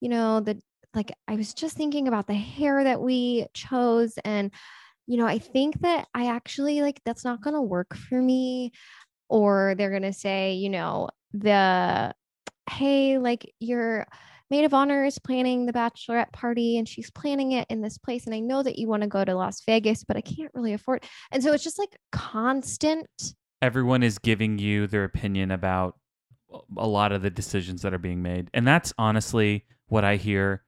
[0.00, 0.60] you know, the
[0.94, 4.52] like I was just thinking about the hair that we chose and
[5.06, 8.72] you know, I think that I actually like that's not going to work for me."
[9.28, 12.14] Or they're going to say, you know, the
[12.70, 14.06] hey, like your
[14.50, 18.24] maid of honor is planning the bachelorette party and she's planning it in this place.
[18.26, 20.72] And I know that you want to go to Las Vegas, but I can't really
[20.72, 21.04] afford.
[21.30, 23.34] And so it's just like constant.
[23.60, 25.98] Everyone is giving you their opinion about
[26.76, 28.48] a lot of the decisions that are being made.
[28.54, 30.64] And that's honestly what I hear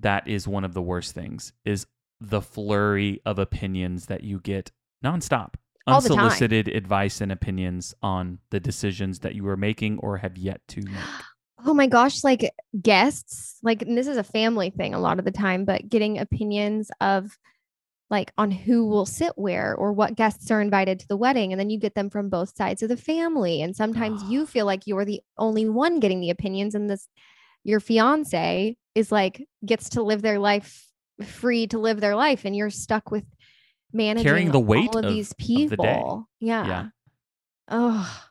[0.00, 1.86] that is one of the worst things is
[2.20, 4.70] the flurry of opinions that you get
[5.04, 5.54] nonstop.
[5.86, 6.18] All the time.
[6.18, 10.82] Unsolicited advice and opinions on the decisions that you are making or have yet to
[10.82, 10.94] make.
[11.68, 12.48] Oh my gosh, like
[12.80, 16.18] guests, like and this is a family thing a lot of the time, but getting
[16.18, 17.36] opinions of
[18.08, 21.52] like on who will sit where or what guests are invited to the wedding.
[21.52, 23.62] And then you get them from both sides of the family.
[23.62, 27.08] And sometimes you feel like you're the only one getting the opinions, and this
[27.64, 30.86] your fiance is like gets to live their life
[31.24, 33.24] free to live their life, and you're stuck with
[33.92, 36.28] managing the weight all of, of- these of people.
[36.40, 36.66] Yeah.
[36.66, 36.86] Yeah.
[37.68, 38.22] Oh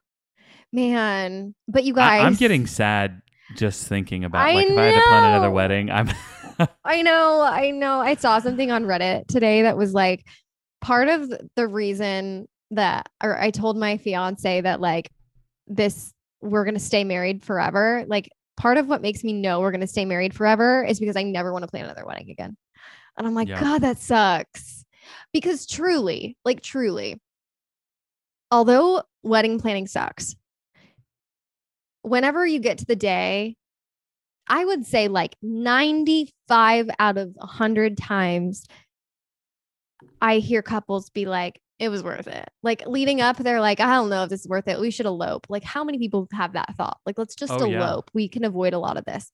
[0.72, 1.56] man.
[1.68, 3.22] But you guys I'm getting sad
[3.56, 5.91] just thinking about I like if I had to plan another wedding.
[5.91, 6.10] I'm
[6.86, 8.00] I know, I know.
[8.00, 10.26] I saw something on Reddit today that was like
[10.82, 15.10] part of the reason that, or I told my fiance that like
[15.68, 18.06] this, we're going to stay married forever.
[18.08, 21.18] Like part of what makes me know we're going to stay married forever is because
[21.18, 22.56] I never want to plan another wedding again.
[23.18, 23.60] And I'm like, Yeah.
[23.60, 24.85] God, that sucks.
[25.34, 27.20] Because truly, like truly,
[28.52, 30.36] although wedding planning sucks,
[32.02, 33.56] whenever you get to the day,
[34.48, 38.65] I would say like 95 out of 100 times,
[40.22, 42.48] I hear couples be like, it was worth it.
[42.63, 44.80] Like leading up, they're like, I don't know if this is worth it.
[44.80, 45.48] We should elope.
[45.50, 47.00] Like, how many people have that thought?
[47.06, 47.78] Like, let's just Oh, yeah.
[47.78, 48.12] elope.
[48.13, 49.30] We can avoid a lot of this.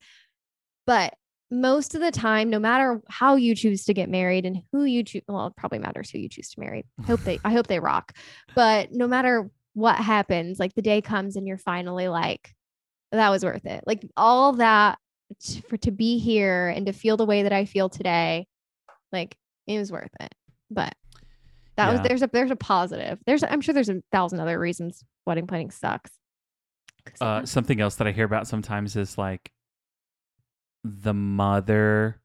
[0.87, 1.13] But
[1.51, 5.03] most of the time, no matter how you choose to get married and who you
[5.03, 6.85] choose, well, it probably matters who you choose to marry.
[6.99, 8.13] I hope they, I hope they rock.
[8.55, 12.53] But no matter what happens, like the day comes and you're finally like,
[13.11, 13.83] that was worth it.
[13.85, 14.97] Like all that
[15.41, 18.47] t- for to be here and to feel the way that I feel today,
[19.11, 19.35] like
[19.67, 20.33] it was worth it.
[20.69, 20.95] But
[21.75, 23.19] that was there's a there's a positive.
[23.25, 26.11] There's I'm sure there's a thousand other reasons wedding planning sucks.
[27.19, 29.51] Uh, something else that I hear about sometimes is like
[30.83, 32.21] the mother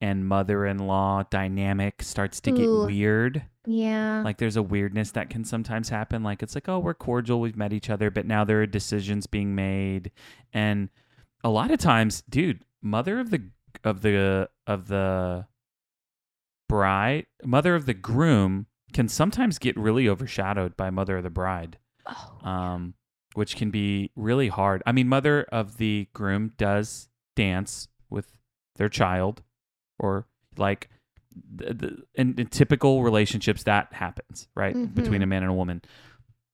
[0.00, 2.86] and mother-in-law dynamic starts to get Ooh.
[2.86, 3.42] weird.
[3.66, 4.22] yeah.
[4.22, 6.22] Like there's a weirdness that can sometimes happen.
[6.22, 9.26] Like it's like, oh, we're cordial, we've met each other, but now there are decisions
[9.26, 10.12] being made,
[10.52, 10.88] and
[11.42, 13.42] a lot of times, dude, mother of the
[13.84, 15.46] of the of the
[16.68, 21.78] bride, mother of the groom can sometimes get really overshadowed by mother of the bride
[22.08, 22.94] oh, um,
[23.34, 24.82] which can be really hard.
[24.86, 27.08] I mean, mother of the groom does
[27.38, 28.36] dance with
[28.76, 29.42] their child,
[29.98, 30.88] or like
[31.54, 35.82] the, the, in, in typical relationships that happens, right, between a man and a woman.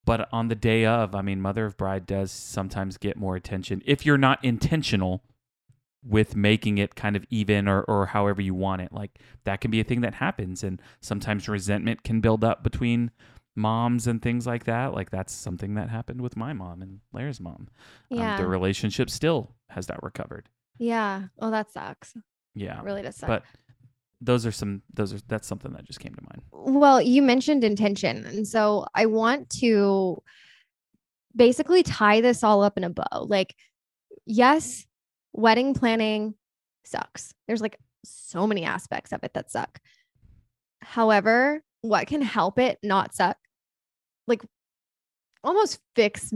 [0.04, 3.82] But on the day of, I mean, mother of bride does sometimes get more attention
[3.86, 5.22] if you're not intentional
[6.06, 8.92] with making it kind of even or, or however you want it.
[8.92, 10.62] Like that can be a thing that happens.
[10.62, 13.10] And sometimes resentment can build up between
[13.56, 14.92] moms and things like that.
[14.92, 17.68] Like that's something that happened with my mom and Claire's mom.
[18.12, 18.36] Um, yeah.
[18.36, 20.50] the relationship still has not recovered.
[20.78, 21.24] Yeah.
[21.38, 22.14] Oh, that sucks.
[22.54, 22.78] Yeah.
[22.78, 23.28] It really does suck.
[23.28, 23.42] But
[24.20, 26.42] those are some, those are, that's something that just came to mind.
[26.52, 28.24] Well, you mentioned intention.
[28.24, 30.22] And so I want to
[31.36, 33.26] basically tie this all up in a bow.
[33.26, 33.54] Like,
[34.24, 34.86] yes,
[35.32, 36.34] wedding planning
[36.84, 37.34] sucks.
[37.46, 39.80] There's like so many aspects of it that suck.
[40.80, 43.36] However, what can help it not suck?
[44.26, 44.42] Like,
[45.42, 46.32] almost fix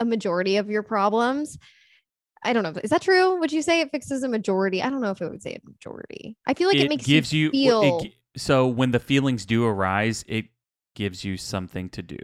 [0.00, 1.58] a majority of your problems.
[2.44, 2.70] I don't know.
[2.70, 3.38] if- Is that true?
[3.40, 4.82] Would you say it fixes a majority?
[4.82, 6.36] I don't know if it would say a majority.
[6.46, 8.00] I feel like it, makes gives you, feel.
[8.04, 10.46] it so when the feelings do arise, it
[10.94, 12.18] gives you something to do.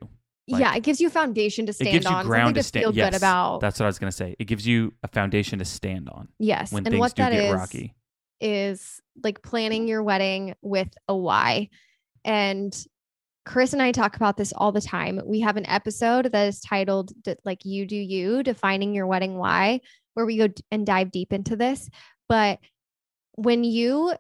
[0.49, 2.67] like- yeah, it gives you a foundation to stand gives you on, ground to to
[2.67, 3.61] stand- feel yes, good about.
[3.61, 4.35] That's what I was going to say.
[4.39, 7.31] It gives you a foundation to stand on yes, when and things what do that
[7.33, 7.95] get is rocky.
[8.41, 11.69] is like planning your wedding with a why.
[12.25, 12.75] And
[13.47, 15.21] Chris and I talk about this all the time.
[15.25, 17.13] We have an episode that is titled
[17.45, 19.81] like you do you defining your wedding why
[20.15, 21.89] where we go and dive deep into this.
[22.29, 22.59] But
[23.35, 24.15] when you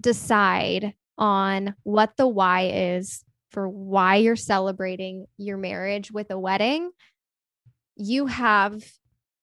[0.00, 6.90] decide on what the why is for why you're celebrating your marriage with a wedding,
[7.96, 8.82] you have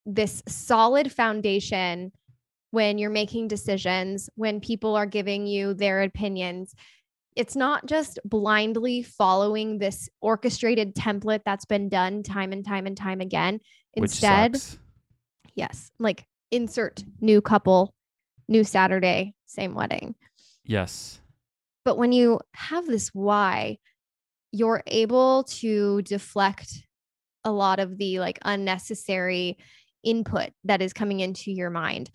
[0.05, 2.11] this solid foundation
[2.71, 6.73] when you're making decisions, when people are giving you their opinions.
[7.35, 12.97] It's not just blindly following this orchestrated template that's been done time and time and
[12.97, 13.59] time again.
[13.93, 14.77] which Instead, sucks.
[15.55, 17.93] Yes, like insert new couple,
[18.47, 20.15] new Saturday, same wedding.
[20.63, 21.19] Yes.
[21.85, 23.77] But when you have this why,
[24.51, 26.85] you're able to deflect
[27.43, 29.57] a lot of the like unnecessary
[30.03, 32.09] input that is coming into your mind,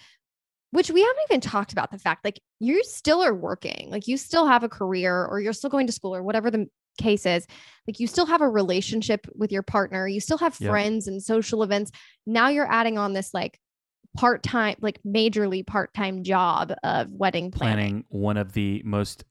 [0.70, 4.16] which we haven't even talked about the fact like you still are working, like you
[4.16, 6.66] still have a career or you're still going to school or whatever the
[6.98, 7.46] case is.
[7.86, 11.62] Like you still have a relationship with your partner, you still have friends and social
[11.62, 11.90] events.
[12.26, 13.58] Now you're adding on this like
[14.16, 17.76] part time, like majorly part time job of wedding planning.
[17.78, 19.24] planning one of the most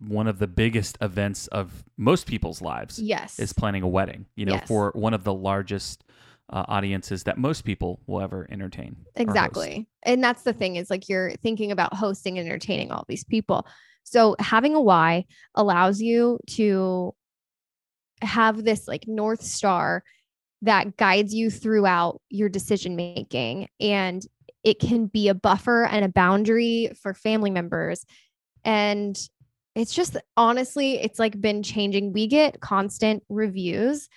[0.00, 3.38] one of the biggest events of most people's lives Yes.
[3.38, 4.66] is planning a wedding you know Yes.
[4.66, 6.04] for one of the largest
[6.48, 8.96] uh, audiences that most people will ever entertain.
[9.14, 9.86] Exactly.
[10.04, 13.66] And that's the thing is like you're thinking about hosting and entertaining all these people.
[14.10, 17.14] So having a why allows you to
[18.22, 20.02] have this like north star
[20.62, 24.26] that guides you throughout your decision making and
[24.64, 28.04] it can be a buffer and a boundary for family members
[28.64, 29.16] and
[29.76, 32.12] it's just honestly it's like been changing.
[32.12, 34.08] We get constant reviews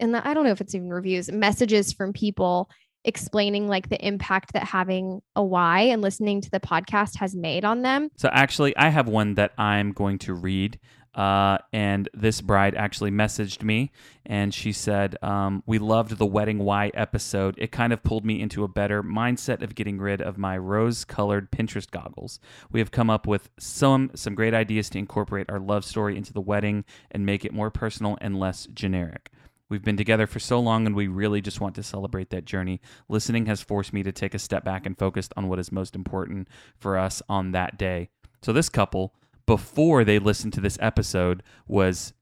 [0.00, 2.68] and i don't know if it's even reviews messages from people
[3.04, 7.64] explaining like the impact that having a why and listening to the podcast has made
[7.64, 8.10] on them.
[8.16, 10.78] So actually, I have one that I'm going to read.
[11.14, 13.90] Uh, and this bride actually messaged me
[14.24, 17.56] and she said, um, We loved the Wedding Why episode.
[17.58, 21.04] It kind of pulled me into a better mindset of getting rid of my rose
[21.04, 22.38] colored Pinterest goggles.
[22.70, 26.32] We have come up with some, some great ideas to incorporate our love story into
[26.32, 29.32] the wedding and make it more personal and less generic.
[29.68, 32.80] We've been together for so long and we really just want to celebrate that journey.
[33.08, 35.94] Listening has forced me to take a step back and focus on what is most
[35.94, 36.48] important
[36.78, 38.08] for us on that day.
[38.42, 39.14] So, this couple,
[39.46, 42.12] before they listened to this episode, was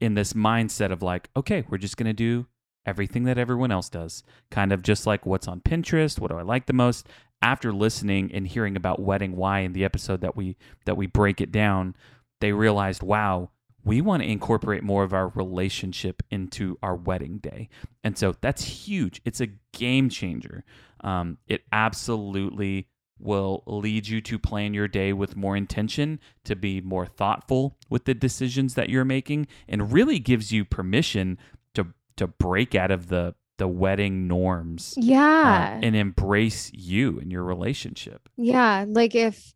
[0.00, 2.46] in this mindset of like, okay, we're just going to do
[2.84, 4.22] everything that everyone else does.
[4.50, 7.08] Kind of just like what's on Pinterest, what do I like the most?
[7.40, 11.40] After listening and hearing about wedding why in the episode that we that we break
[11.40, 11.96] it down,
[12.40, 13.50] they realized, wow,
[13.84, 17.68] we want to incorporate more of our relationship into our wedding day.
[18.04, 19.20] And so that's huge.
[19.24, 20.64] It's a game changer.
[21.02, 26.80] Um, it absolutely will lead you to plan your day with more intention, to be
[26.80, 31.38] more thoughtful with the decisions that you're making, and really gives you permission
[31.74, 35.80] to to break out of the the wedding norms uh, Yeah.
[35.82, 38.28] and embrace you and your relationship.
[38.36, 39.54] Yeah, like if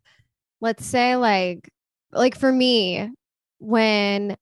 [0.61, 1.69] let's say like
[2.13, 3.11] like for me
[3.59, 4.35] when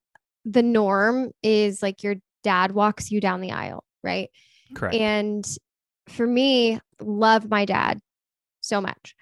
[0.45, 4.30] the norm is like your dad walks you down the aisle, right?
[4.76, 4.95] Correct.
[4.95, 5.45] And
[6.09, 7.99] for me, love my dad
[8.61, 9.16] so much.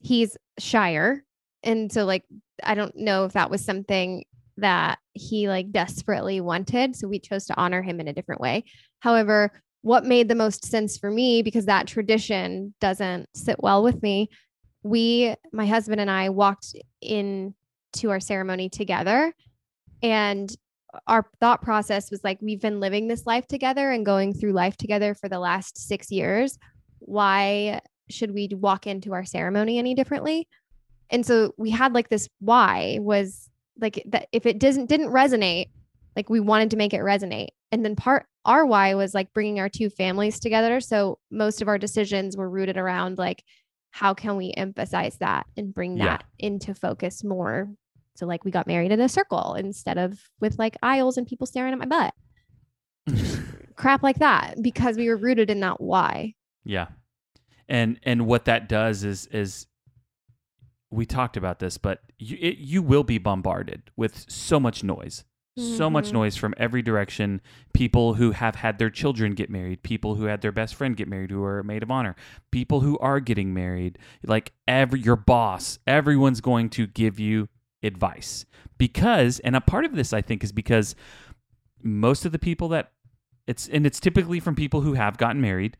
[0.00, 1.22] He's shyer.
[1.62, 2.24] And so like
[2.62, 4.24] I don't know if that was something
[4.58, 8.64] that he like desperately wanted, so we chose to honor him in a different way.
[9.00, 9.50] However,
[9.82, 14.28] what made the most sense for me because that tradition doesn't sit well with me,
[14.82, 17.54] we my husband and I walked in
[17.94, 19.32] to our ceremony together.
[20.02, 20.54] And
[21.06, 24.76] our thought process was like we've been living this life together and going through life
[24.76, 26.58] together for the last 6 years.
[26.98, 27.80] Why
[28.10, 30.46] should we walk into our ceremony any differently?
[31.10, 33.48] And so we had like this why was
[33.80, 35.66] like that if it doesn't didn't resonate
[36.14, 37.48] like we wanted to make it resonate.
[37.70, 40.80] And then part our why was like bringing our two families together.
[40.80, 43.42] So most of our decisions were rooted around like
[43.92, 46.04] how can we emphasize that and bring Yeah.
[46.04, 47.70] that into focus more
[48.14, 51.46] so like we got married in a circle instead of with like aisles and people
[51.46, 52.14] staring at my butt
[53.76, 56.34] crap like that because we were rooted in that why
[56.64, 56.88] Yeah.
[57.68, 59.66] And and what that does is is
[60.90, 65.24] we talked about this, but you it, you will be bombarded with so much noise.
[65.58, 66.12] So much Mhm.
[66.14, 67.40] noise from every direction.
[67.74, 71.08] People who have had their children get married, people who had their best friend get
[71.08, 72.16] married, who are a maid of honor,
[72.50, 77.48] people who are getting married, like every your boss, everyone's going to give you
[77.82, 78.44] advice
[78.78, 80.94] because, and a part of this I think is because
[81.82, 82.92] most of the people that
[83.46, 85.76] it's and it's typically from people who have gotten married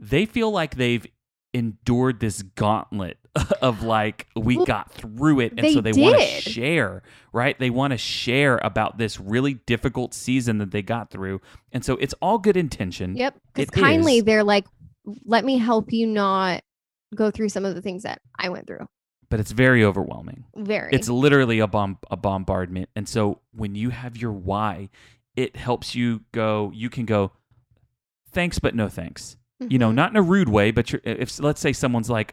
[0.00, 1.06] they feel like they've
[1.54, 3.18] endured this gauntlet
[3.62, 7.58] of like we Well, got through it and they so they want to share right
[7.58, 11.40] they want to share about this really difficult season that they got through
[11.72, 13.34] and so it's all good intention Yep.
[13.54, 14.24] Because kindly, is.
[14.24, 14.66] they're like,
[15.24, 16.62] let me help you not
[17.14, 18.86] go through some of the things that I went through.
[19.30, 20.44] But it's very overwhelming.
[20.56, 20.90] Very.
[20.92, 22.88] it's literally a bomb a bombardment.
[22.96, 24.88] And so when you have your why
[25.36, 27.32] it helps you go you can go
[28.32, 29.36] thanks but no thanks.
[29.60, 29.94] You know Mhm.
[29.94, 32.32] not in a rude way but you're, if let's say someone's like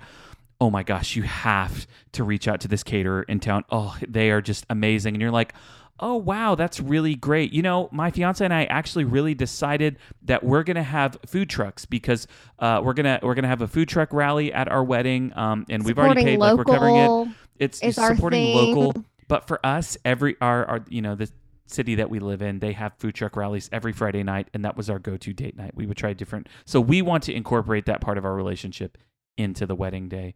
[0.61, 3.63] oh my gosh you have to reach out to this caterer in town.
[3.69, 5.15] Oh they are just amazing.
[5.15, 5.53] And you're like
[5.99, 7.53] oh wow that's really great.
[7.53, 11.85] You know my fiance and i actually really decided that we're gonna have food trucks
[11.85, 12.27] because
[12.59, 15.85] uh, we're gonna we're gonna have a food truck rally at our wedding um, and
[15.85, 17.35] we've already Supporting paid like we're covering it.
[17.81, 21.29] it's our supporting local but for us every our, our you know the
[21.67, 24.77] city that we live in they have food truck rallies every friday night and that
[24.77, 25.71] was our go-to date night.
[25.75, 28.97] We would try different so we want to incorporate that part of our relationship
[29.37, 30.35] into the wedding day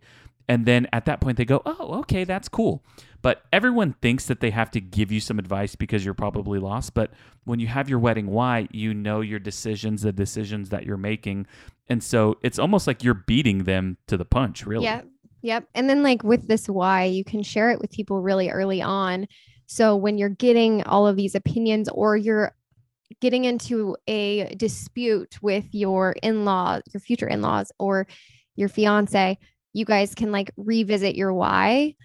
[0.50, 2.84] and then at that point they go oh okay that's cool
[3.22, 6.94] but everyone thinks that they have to give you some advice because you're probably lost
[6.94, 7.12] but
[7.46, 11.48] when you have your wedding why you know your decisions the decisions that you're making
[11.88, 15.08] and so it's almost like you're beating them to the punch really Yep.
[15.42, 15.70] Yep.
[15.74, 19.28] And then like with this why, you can share it with people really early on.
[19.68, 22.56] So when you're getting all of these opinions or you're
[23.22, 28.08] getting into a dispute with your in-laws, your future in-laws or
[28.56, 29.38] your fiance,
[29.74, 31.96] you guys can like revisit your why.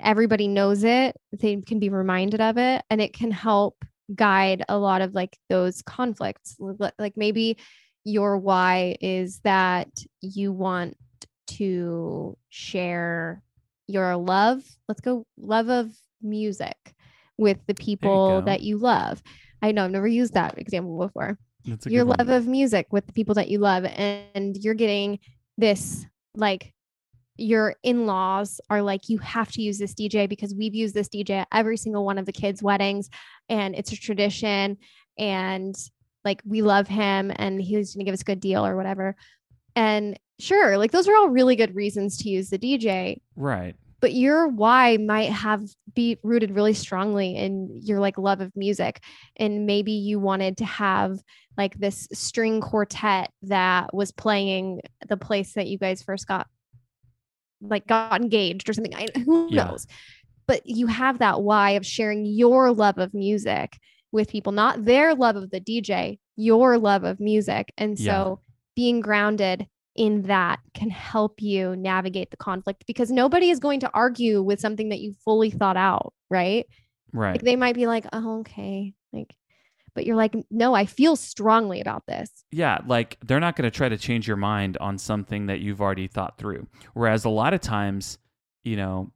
[0.00, 1.16] Everybody knows it.
[1.32, 3.84] They can be reminded of it and it can help
[4.14, 6.56] guide a lot of like those conflicts.
[6.98, 7.56] Like maybe
[8.04, 9.88] your why is that
[10.20, 10.96] you want
[11.46, 13.42] to share
[13.86, 14.62] your love.
[14.88, 16.76] Let's go love of music
[17.38, 18.46] with the people go.
[18.46, 19.22] that you love.
[19.62, 21.38] I know I've never used that example before.
[21.64, 22.16] Your good one.
[22.18, 25.18] love of music with the people that you love, and you're getting
[25.56, 26.04] this
[26.36, 26.73] like
[27.36, 31.30] your in-laws are like you have to use this DJ because we've used this DJ
[31.30, 33.10] at every single one of the kids' weddings
[33.48, 34.76] and it's a tradition
[35.18, 35.74] and
[36.24, 39.16] like we love him and he's going to give us a good deal or whatever.
[39.76, 43.74] And sure, like those are all really good reasons to use the DJ, right
[44.04, 45.62] but your why might have
[45.94, 49.00] be rooted really strongly in your like love of music
[49.36, 51.18] and maybe you wanted to have
[51.56, 56.46] like this string quartet that was playing the place that you guys first got
[57.68, 59.64] like got engaged or something I, who Yeah.
[59.64, 59.86] knows
[60.46, 63.78] but you have that why of sharing your love of music
[64.12, 67.72] with people, not their love of the DJ, your love of music.
[67.78, 68.34] And so Yeah.
[68.76, 73.90] being grounded in that can help you navigate the conflict because nobody is going to
[73.94, 76.66] argue with something that you fully thought out, right?
[77.12, 77.32] Right.
[77.32, 78.92] Like they might be like, oh, okay.
[79.12, 79.34] Like,
[79.94, 82.30] but you're like, no, I feel strongly about this.
[82.50, 85.80] yeah, like they're not going to try to change your mind on something that you've
[85.80, 86.66] already thought through.
[86.92, 88.18] Whereas a lot of times,
[88.64, 89.10] you know,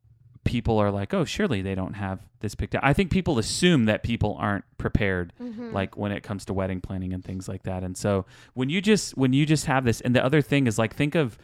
[0.45, 3.85] people are like, "Oh, surely they don't have this picked out." I think people assume
[3.85, 5.72] that people aren't prepared mm-hmm.
[5.72, 7.83] like when it comes to wedding planning and things like that.
[7.83, 8.24] And so
[8.55, 11.14] when you just when you just have this and the other thing is like think
[11.14, 11.39] of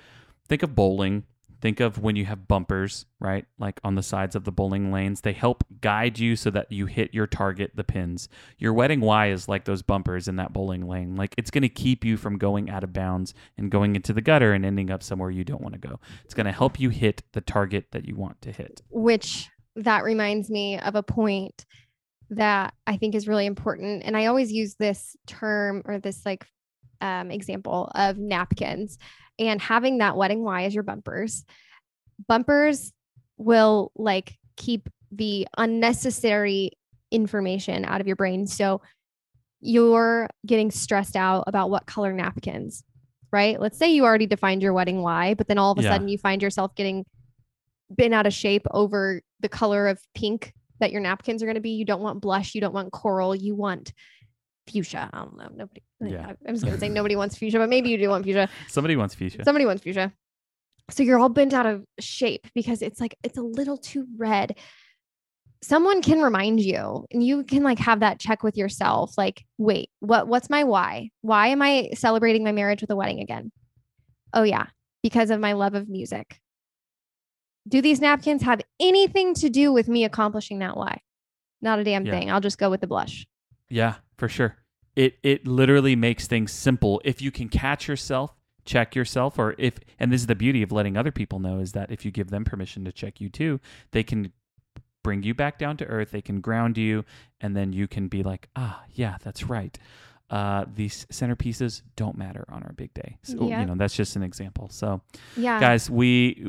[0.49, 1.25] think of bowling,
[1.65, 3.47] think of when you have bumpers, right?
[3.59, 6.85] Like on the sides of the bowling lanes, they help guide you so that you
[6.85, 8.29] hit your target, the pins.
[8.59, 11.17] Your wedding why is like those bumpers in that bowling lane.
[11.17, 14.21] Like it's going to keep you from going out of bounds and going into the
[14.21, 16.01] gutter and ending up somewhere you don't want to go.
[16.27, 18.83] It's going to help you hit the target that you want to hit.
[18.91, 21.65] which that reminds me of a point
[22.29, 24.03] that I think is really important.
[24.05, 26.47] And I always use this term or this like
[27.01, 28.99] um, example of napkins
[29.39, 31.45] and having that wedding why as your bumpers.
[32.29, 32.93] Bumpers
[33.37, 36.73] will like keep the unnecessary
[37.11, 38.47] information out of your brain.
[38.47, 38.81] So
[39.61, 42.85] you're getting stressed out about what color napkins,
[43.33, 43.59] right?
[43.61, 45.91] Let's say you already defined your wedding why, but then all of a Yeah.
[45.91, 47.05] sudden you find yourself getting
[47.95, 51.61] been out of shape over the color of pink that your napkins are going to
[51.61, 51.71] be.
[51.71, 53.93] You don't want blush, you don't want coral, you want
[54.69, 55.11] fuchsia.
[55.13, 55.49] I don't know.
[55.55, 55.83] Nobody.
[56.01, 56.29] Yeah.
[56.29, 58.49] I- I'm just to say nobody wants fuchsia, but maybe you do want fuchsia.
[58.69, 59.45] Somebody wants fuchsia.
[59.45, 60.13] Somebody wants fuchsia.
[60.91, 64.59] So you're all bent out of shape because it's like it's a little too red.
[65.63, 69.89] Someone can remind you and you can like have that check with yourself like wait,
[70.01, 71.09] what what's my why?
[71.23, 73.51] Why am I celebrating my marriage with a wedding again?
[74.35, 74.67] Oh yeah,
[75.03, 76.39] because of my love of music.
[77.67, 81.01] Do these napkins have anything to do with me accomplishing that why?
[81.63, 82.13] Not a damn Yeah.
[82.13, 82.31] thing.
[82.31, 83.27] I'll just go with the blush.
[83.69, 84.57] Yeah, for sure.
[84.97, 87.01] It it literally makes things simple.
[87.05, 88.35] If you can catch yourself,
[88.65, 91.73] check yourself, or if and this is the beauty of letting other people know is
[91.73, 93.61] that if you give them permission to check you too,
[93.91, 94.33] they can
[95.03, 96.13] bring you back down to earth.
[96.13, 97.05] They can ground you,
[97.41, 99.77] and then you can be like, ah, yeah, that's right.
[100.31, 103.19] Uh, these centerpieces don't matter on our big day.
[103.23, 103.61] So, Yeah.
[103.61, 104.71] You know, that's just an example.
[104.71, 105.03] So,
[105.37, 105.61] Yeah.
[105.61, 106.43] guys we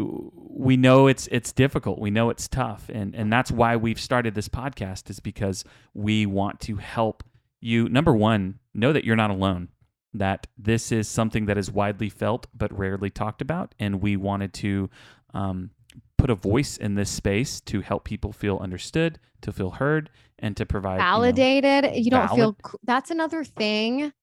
[0.57, 4.33] we know it's it's difficult we know it's tough and and that's why we've started
[4.35, 7.23] this podcast is because we want to help
[7.61, 9.67] you number one know that you're not alone
[10.13, 14.53] that this is something that is widely felt but rarely talked about and we wanted
[14.53, 14.89] to
[15.33, 15.71] um,
[16.17, 20.55] put a voice in this space to help people feel understood to feel heard and
[20.55, 21.95] to provide you know- validated.
[21.97, 24.13] You, don't feel valid- c- that's another thing.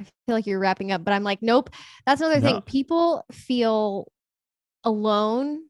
[0.00, 1.70] I feel like you're wrapping up, but I'm like, nope.
[2.04, 2.46] That's another No.
[2.48, 2.62] thing.
[2.62, 4.10] People feel
[4.84, 5.62] alone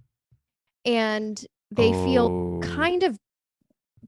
[0.84, 3.18] and they feel Oh, kind of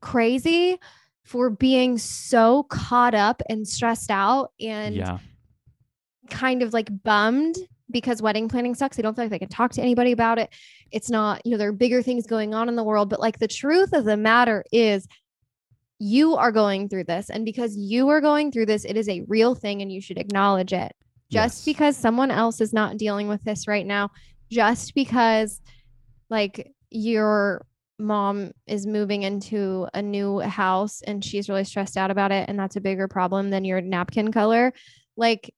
[0.00, 0.78] crazy
[1.24, 5.18] for being so caught up and stressed out and yeah
[6.28, 7.56] kind of like bummed
[7.88, 8.96] because wedding planning sucks.
[8.96, 10.52] They don't feel like they can talk to anybody about it.
[10.90, 13.08] It's not, you know, there are bigger things going on in the world.
[13.08, 15.06] But like the truth of the matter is,
[16.00, 17.30] you are going through this.
[17.30, 20.18] And because you are going through this, it is a real thing and you should
[20.18, 20.92] acknowledge it.
[21.30, 21.64] Just Yes.
[21.64, 24.10] because someone else is not dealing with this right now,
[24.50, 25.60] just because
[26.30, 27.64] like your
[27.98, 32.58] mom is moving into a new house and she's really stressed out about it and
[32.58, 34.72] that's a bigger problem than your napkin color
[35.16, 35.52] like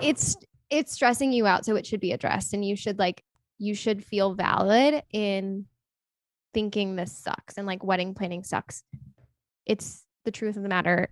[0.00, 0.36] it's
[0.70, 3.22] it's stressing you out so it should be addressed and you should like
[3.58, 5.66] you should feel valid in
[6.52, 8.84] thinking this sucks and like wedding planning sucks.
[9.66, 11.08] It's the truth of the matter.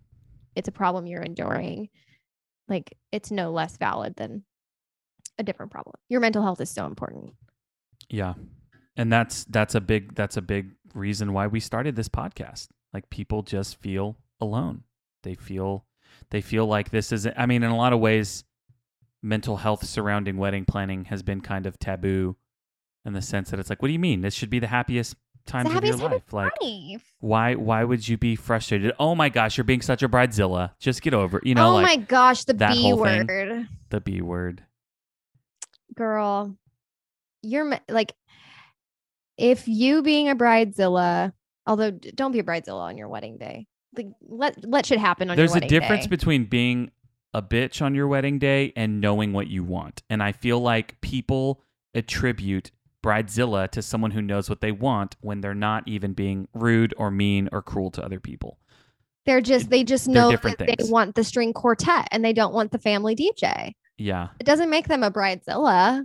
[0.55, 1.89] It's a problem you're enduring.
[2.69, 4.45] Like it's no less valid than
[5.43, 7.33] a different problem your mental health is so important
[8.09, 8.35] Yeah.
[8.97, 12.69] And that's that's a big that's a big reason why we started this podcast.
[12.93, 14.83] Like people just feel alone.
[15.23, 15.87] They feel
[16.31, 18.45] they feel like this is I mean in a lot of ways
[19.23, 22.37] mental health surrounding wedding planning has been kind of taboo
[23.07, 24.21] in the sense that it's like what do you mean?
[24.21, 25.17] This should be the happiest
[25.47, 26.33] times of your time of life.
[26.33, 27.15] Like life.
[27.21, 28.93] why why would you be frustrated?
[28.99, 30.73] Oh my gosh, you're being such a bridezilla.
[30.79, 31.47] Just get over it.
[31.47, 33.27] You know oh like my gosh the b whole thing.
[33.27, 34.65] word the B word.
[35.95, 36.57] Girl
[37.43, 38.13] you're like
[39.37, 41.33] if you being a bridezilla
[41.67, 43.67] although don't be a bridezilla on your wedding day
[43.97, 46.11] like let let shit happen on There's a difference day.
[46.11, 46.91] between being
[47.35, 50.03] a bitch on your wedding day and knowing what you want.
[50.11, 51.63] And I feel like people
[51.95, 52.71] attribute
[53.03, 57.11] bridezilla to someone who knows what they want when they're not even being rude or
[57.11, 58.59] mean or cruel to other people.
[59.27, 62.71] they're just they just know that they want the string quartet and they don't want
[62.71, 64.29] the family dj Yeah.
[64.41, 66.05] it doesn't make them a bridezilla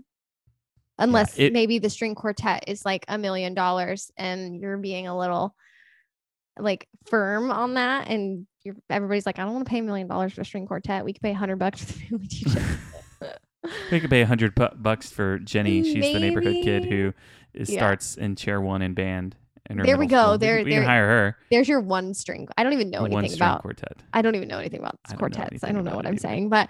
[0.99, 5.17] unless it- maybe the string quartet is like a million dollars and you're being a
[5.17, 5.55] little
[6.59, 10.07] like firm on that and you're, everybody's like, I don't want to pay a million
[10.07, 11.05] dollars for a string quartet.
[11.05, 12.61] We could pay a hundred bucks for the family teacher.
[13.91, 15.83] We could pay a hundred bu- bucks for Jenny.
[15.83, 16.95] She's the neighborhood kid Maybe.
[16.95, 17.13] who
[17.53, 17.79] is, Yeah.
[17.79, 19.35] starts in chair one in band.
[19.69, 20.21] In her There we go.
[20.23, 20.37] school.
[20.39, 21.37] There- we, we there- can hire her.
[21.51, 22.47] There's your one string.
[22.57, 23.61] I don't even know anything string about.
[23.61, 23.97] quartet.
[24.13, 25.63] I don't even know anything about I don't know quartets.
[25.63, 26.21] I don't know what I'm either.
[26.21, 26.69] saying, but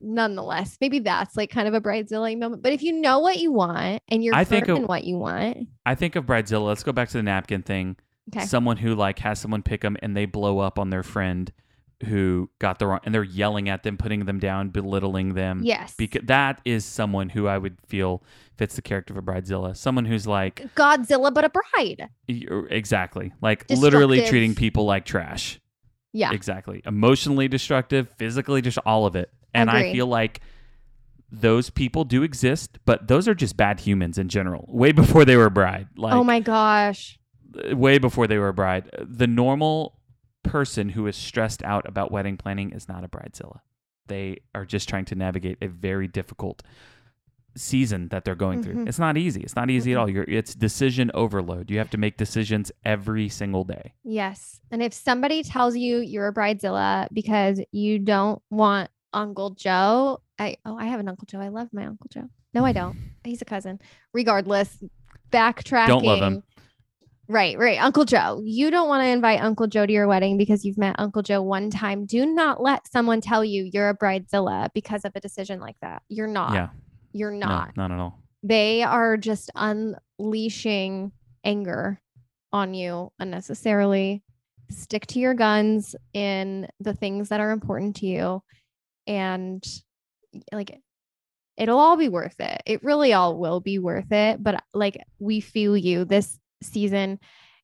[0.00, 2.62] nonetheless, maybe that's like kind of a bridezilla moment.
[2.62, 5.68] But if you know what you want and you're I think in what you want,
[5.86, 6.66] I think of Bridezilla.
[6.66, 7.96] Let's go back to the napkin thing.
[8.34, 11.52] okay, Someone who like has someone pick them and they blow up on their friend
[12.08, 15.60] who got the wrong, and they're yelling at them, putting them down, belittling them.
[15.62, 18.22] yes, Because that is someone who I would feel
[18.58, 19.74] fits the character of a Bridezilla.
[19.76, 22.08] Someone who's like Godzilla, but a bride.
[22.28, 25.60] exactly like literally treating people like trash.
[26.12, 26.80] Yeah, Exactly.
[26.86, 29.30] Emotionally destructive, physically just all of it.
[29.54, 30.40] And I feel like
[31.30, 34.66] those people do exist, but those are just bad humans in general.
[34.68, 35.88] Way before they were a bride.
[35.96, 37.18] Like oh my gosh.
[37.72, 38.90] way before they were a bride.
[39.00, 39.98] The normal
[40.42, 43.60] person who is stressed out about wedding planning is not a bridezilla.
[44.06, 46.62] They are just trying to navigate a very difficult
[47.56, 48.74] season that they're going through.
[48.74, 48.88] Mhm.
[48.88, 49.40] It's not easy.
[49.40, 50.00] It's not easy at Mhm.
[50.00, 50.10] all.
[50.10, 51.70] You're it's decision overload.
[51.70, 53.94] You have to make decisions every single day.
[54.02, 54.60] Yes.
[54.72, 60.56] And if somebody tells you you're a bridezilla because you don't want Uncle Joe, I
[60.64, 61.40] oh, I have an Uncle Joe.
[61.40, 62.28] I love my Uncle Joe.
[62.52, 62.96] No, I don't.
[63.24, 63.80] He's a cousin.
[64.12, 64.82] Regardless,
[65.30, 65.86] backtracking.
[65.86, 66.42] Don't love him.
[67.26, 67.82] Right, right.
[67.82, 68.42] Uncle Joe.
[68.44, 71.40] You don't want to invite Uncle Joe to your wedding because you've met Uncle Joe
[71.40, 72.04] one time.
[72.04, 76.02] Do not let someone tell you you're a bridezilla because of a decision like that.
[76.08, 76.52] You're not.
[76.52, 76.68] yeah.
[77.12, 77.76] You're not.
[77.76, 78.20] No, not at all.
[78.42, 81.12] They are just unleashing
[81.44, 82.00] anger
[82.52, 84.22] on you unnecessarily.
[84.70, 88.42] Stick to your guns in the things that are important to you.
[89.06, 89.64] And
[90.52, 90.80] like,
[91.56, 92.62] it'll all be worth it.
[92.66, 94.42] It really all will be worth it.
[94.42, 96.04] But like, we feel you.
[96.04, 97.18] This season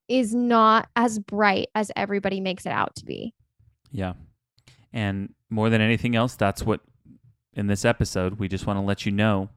[0.08, 3.34] is not as bright as everybody makes it out to be.
[3.92, 4.14] Yeah.
[4.92, 6.80] And more than anything else, that's what
[7.54, 9.50] in this episode, we just want to let you know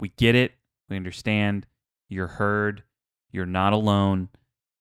[0.00, 0.52] we get it.
[0.88, 1.66] We understand.
[2.08, 2.82] You're heard.
[3.30, 4.28] You're not alone.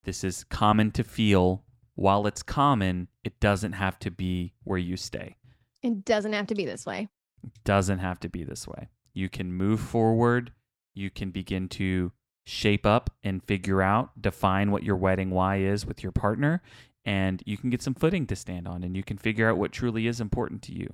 [0.04, 1.64] This is common to feel.
[1.96, 5.38] While it's common, it doesn't have to be where you stay.
[5.84, 7.10] It doesn't have to be this way.
[7.44, 8.90] It doesn't have to be this way.
[9.14, 10.52] You can move forward.
[10.96, 12.12] You can begin to
[12.46, 16.62] shape up and figure out, define what your wedding why is with your partner,
[17.06, 19.72] and you can get some footing to stand on and you can figure out what
[19.72, 20.94] truly is important to you.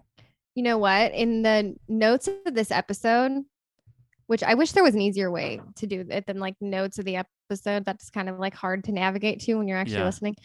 [0.55, 1.13] You know what?
[1.13, 3.43] In the notes of this episode,
[4.27, 7.05] which I wish there was an easier way to do it than like notes of
[7.05, 7.17] the
[7.49, 7.85] episode.
[7.85, 10.05] That's kind of like hard to navigate to when you're actually Yeah.
[10.05, 10.35] listening.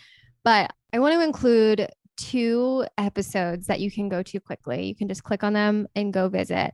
[0.45, 4.87] But I want to include two episodes that you can go to quickly.
[4.87, 6.73] You can just click on them and go visit.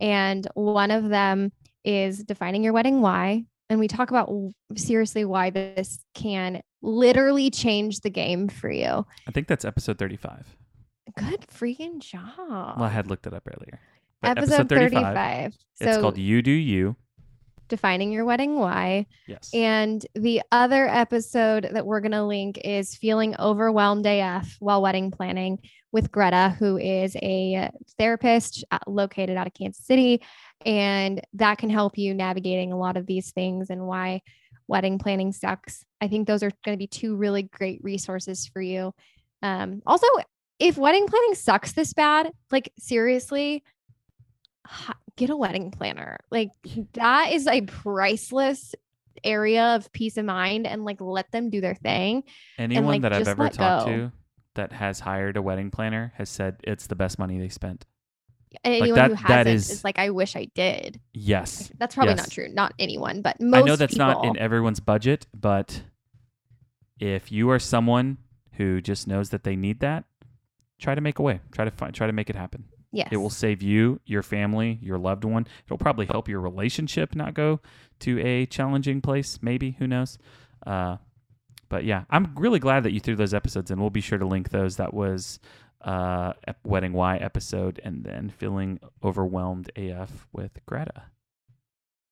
[0.00, 1.52] And one of them
[1.84, 3.44] is defining your wedding why.
[3.70, 4.30] And we talk about
[4.76, 9.06] seriously why this can literally change the game for you.
[9.26, 10.56] I think that's episode 35.
[11.16, 12.76] Good freaking job.
[12.76, 13.80] Well, I had looked it up earlier.
[14.20, 15.54] But episode 35.
[15.80, 16.96] It's So called You Do You.
[17.68, 19.06] Defining your wedding why.
[19.26, 19.50] Yes.
[19.54, 25.10] And the other episode that we're going to link is feeling overwhelmed AF while wedding
[25.10, 25.58] planning
[25.92, 30.22] with Greta, who is a therapist uh, located out of Kansas City.
[30.64, 34.22] And that can help you navigating a lot of these things and why
[34.68, 35.84] wedding planning sucks.
[36.00, 38.94] I think those are going to be two really great resources for you.
[39.42, 40.06] Um, also,
[40.58, 43.64] if wedding planning sucks this bad, like seriously,
[45.16, 46.18] get a wedding planner.
[46.30, 46.50] Like
[46.94, 48.74] that is a priceless
[49.24, 52.24] area of peace of mind and like let them do their thing.
[52.58, 53.92] Anyone like, that I've ever talked go.
[53.92, 54.12] to
[54.54, 57.84] that has hired a wedding planner has said it's the best money they spent.
[58.64, 61.00] And Like anyone that- who hasn't is- is, like, I wish I did.
[61.14, 61.72] Yes.
[61.78, 62.18] That's probably Yes.
[62.24, 62.48] not true.
[62.52, 65.84] Not anyone, but most I know that's not in everyone's budget, but
[67.00, 68.18] if you are someone
[68.52, 70.04] who just knows that they need that,
[70.78, 71.40] try to make a way.
[71.52, 72.64] Try to find try to make it happen.
[72.92, 73.08] Yes.
[73.10, 75.46] It will save you, your family, your loved one.
[75.64, 77.60] It'll probably help your relationship not go
[78.00, 80.18] to a challenging place, maybe, who knows.
[80.66, 80.98] Uh,
[81.70, 83.80] but yeah, I'm really glad that you threw those episodes in.
[83.80, 84.76] We'll be sure to link those.
[84.76, 85.40] That was
[85.80, 86.34] uh
[86.64, 91.04] Wedding Why episode and then feeling overwhelmed AF with Greta.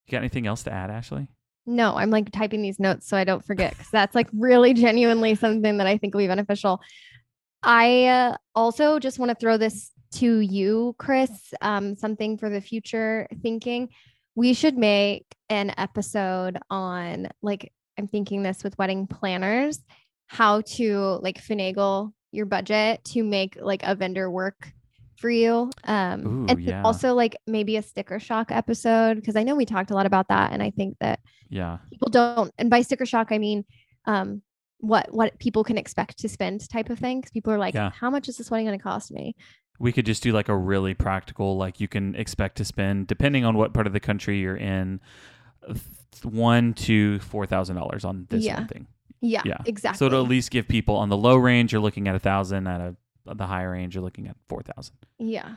[0.06, 1.28] You got anything else to add, Ashley?
[1.66, 5.34] No, I'm like typing these notes so I don't forget because that's like really genuinely
[5.34, 6.80] something that I think will be beneficial.
[7.62, 11.30] I uh, also just want to throw this to you, Chris,
[11.61, 13.88] um, something for the future thinking.
[14.34, 19.82] We should make an episode on like, I'm thinking this with wedding planners,
[20.26, 24.72] how to like finagle your budget to make like a vendor work
[25.16, 25.70] for you.
[25.84, 26.82] Um, Ooh, and yeah.
[26.82, 30.28] also like maybe a sticker shock episode because I know we talked a lot about
[30.28, 30.52] that.
[30.52, 31.78] And I think that Yeah.
[31.90, 33.64] people don't and by sticker shock i mean
[34.06, 34.40] um
[34.78, 37.20] what what people can expect to spend type of thing.
[37.20, 37.90] 'Cause people are like, Yeah.
[37.90, 39.34] how much is this wedding going to cost me?
[39.80, 43.44] We could just do like a really practical like you can expect to spend depending
[43.44, 45.00] on what part of the country you're in
[46.22, 48.58] one to four thousand dollars on this Yeah.
[48.58, 48.86] one thing
[49.20, 49.58] Yeah, Yeah.
[49.66, 49.98] exactly.
[49.98, 52.66] so to at least give people on the low range you're looking at a thousand
[52.66, 52.96] at a
[53.28, 55.56] at the higher range you're looking at four thousand yeah,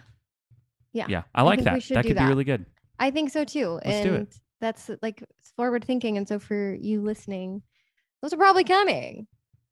[0.91, 1.05] Yeah.
[1.09, 2.23] yeah i like we that that could that.
[2.25, 2.65] be really good
[2.99, 3.71] I think so too.
[3.83, 4.39] Let's and do it.
[4.61, 5.23] that's like
[5.57, 6.15] forward thinking.
[6.15, 7.63] And so for you listening,
[8.21, 9.25] those are probably coming.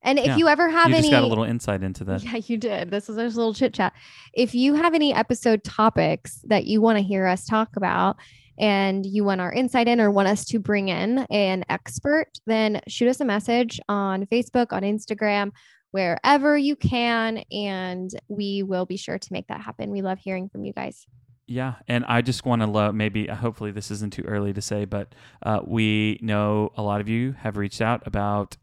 [0.04, 0.36] And if Yeah.
[0.36, 2.90] you ever have you any just got a little insight into that Yeah, you did.
[2.90, 3.92] This was just a little chit chat.
[4.34, 8.16] If you have any episode topics that you want to hear us talk about
[8.58, 12.80] and you want our insight in or want us to bring in an expert, then
[12.88, 15.52] shoot us a message on Facebook, on Instagram,
[15.92, 17.38] wherever you can.
[17.52, 19.90] And we will be sure to make that happen.
[19.90, 21.06] We love hearing from you guys.
[21.46, 24.62] Yeah, and I just want to love maybe uh, hopefully this isn't too early to
[24.62, 28.56] say, but uh, we know a lot of you have reached out about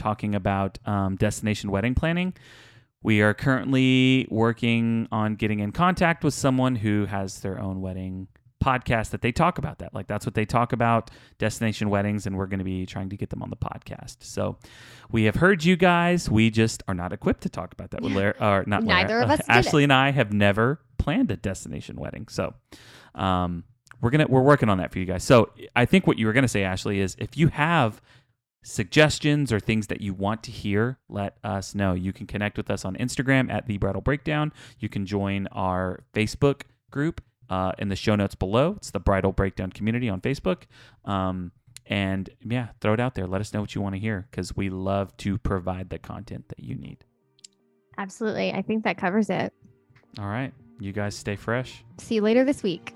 [0.00, 2.32] talking about um, destination wedding planning.
[3.02, 8.28] We are currently working on getting in contact with someone who has their own wedding
[8.62, 9.94] podcast that they talk about that.
[9.94, 13.16] Like that's what they talk about destination weddings, and we're going to be trying to
[13.16, 14.18] get them on the podcast.
[14.20, 14.58] So
[15.10, 16.30] we have heard you guys.
[16.30, 18.84] We just are not equipped to talk about that with Larry, or not.
[18.84, 19.46] Neither of us it.
[19.48, 22.54] Ashley and I have never planned a destination wedding, so
[23.14, 23.64] um,
[24.00, 25.24] we're gonna we're working on that for you guys.
[25.24, 28.00] So I think what you were gonna say, Ashley, is if you have
[28.62, 31.94] suggestions or things that you want to hear, let us know.
[31.94, 34.52] You can connect with us on Instagram at the Bridal Breakdown.
[34.78, 38.74] You can join our Facebook group uh, in the show notes below.
[38.76, 40.62] It's the Bridal Breakdown community on Facebook.
[41.04, 41.52] Um,
[41.86, 43.26] and yeah, throw it out there.
[43.26, 46.48] Let us know what you want to hear because we love to provide the content
[46.48, 47.04] that you need.
[47.98, 48.52] Absolutely.
[48.52, 49.52] I think that covers it.
[50.18, 50.52] All right.
[50.78, 51.84] You guys stay fresh.
[51.98, 52.94] See you later this week.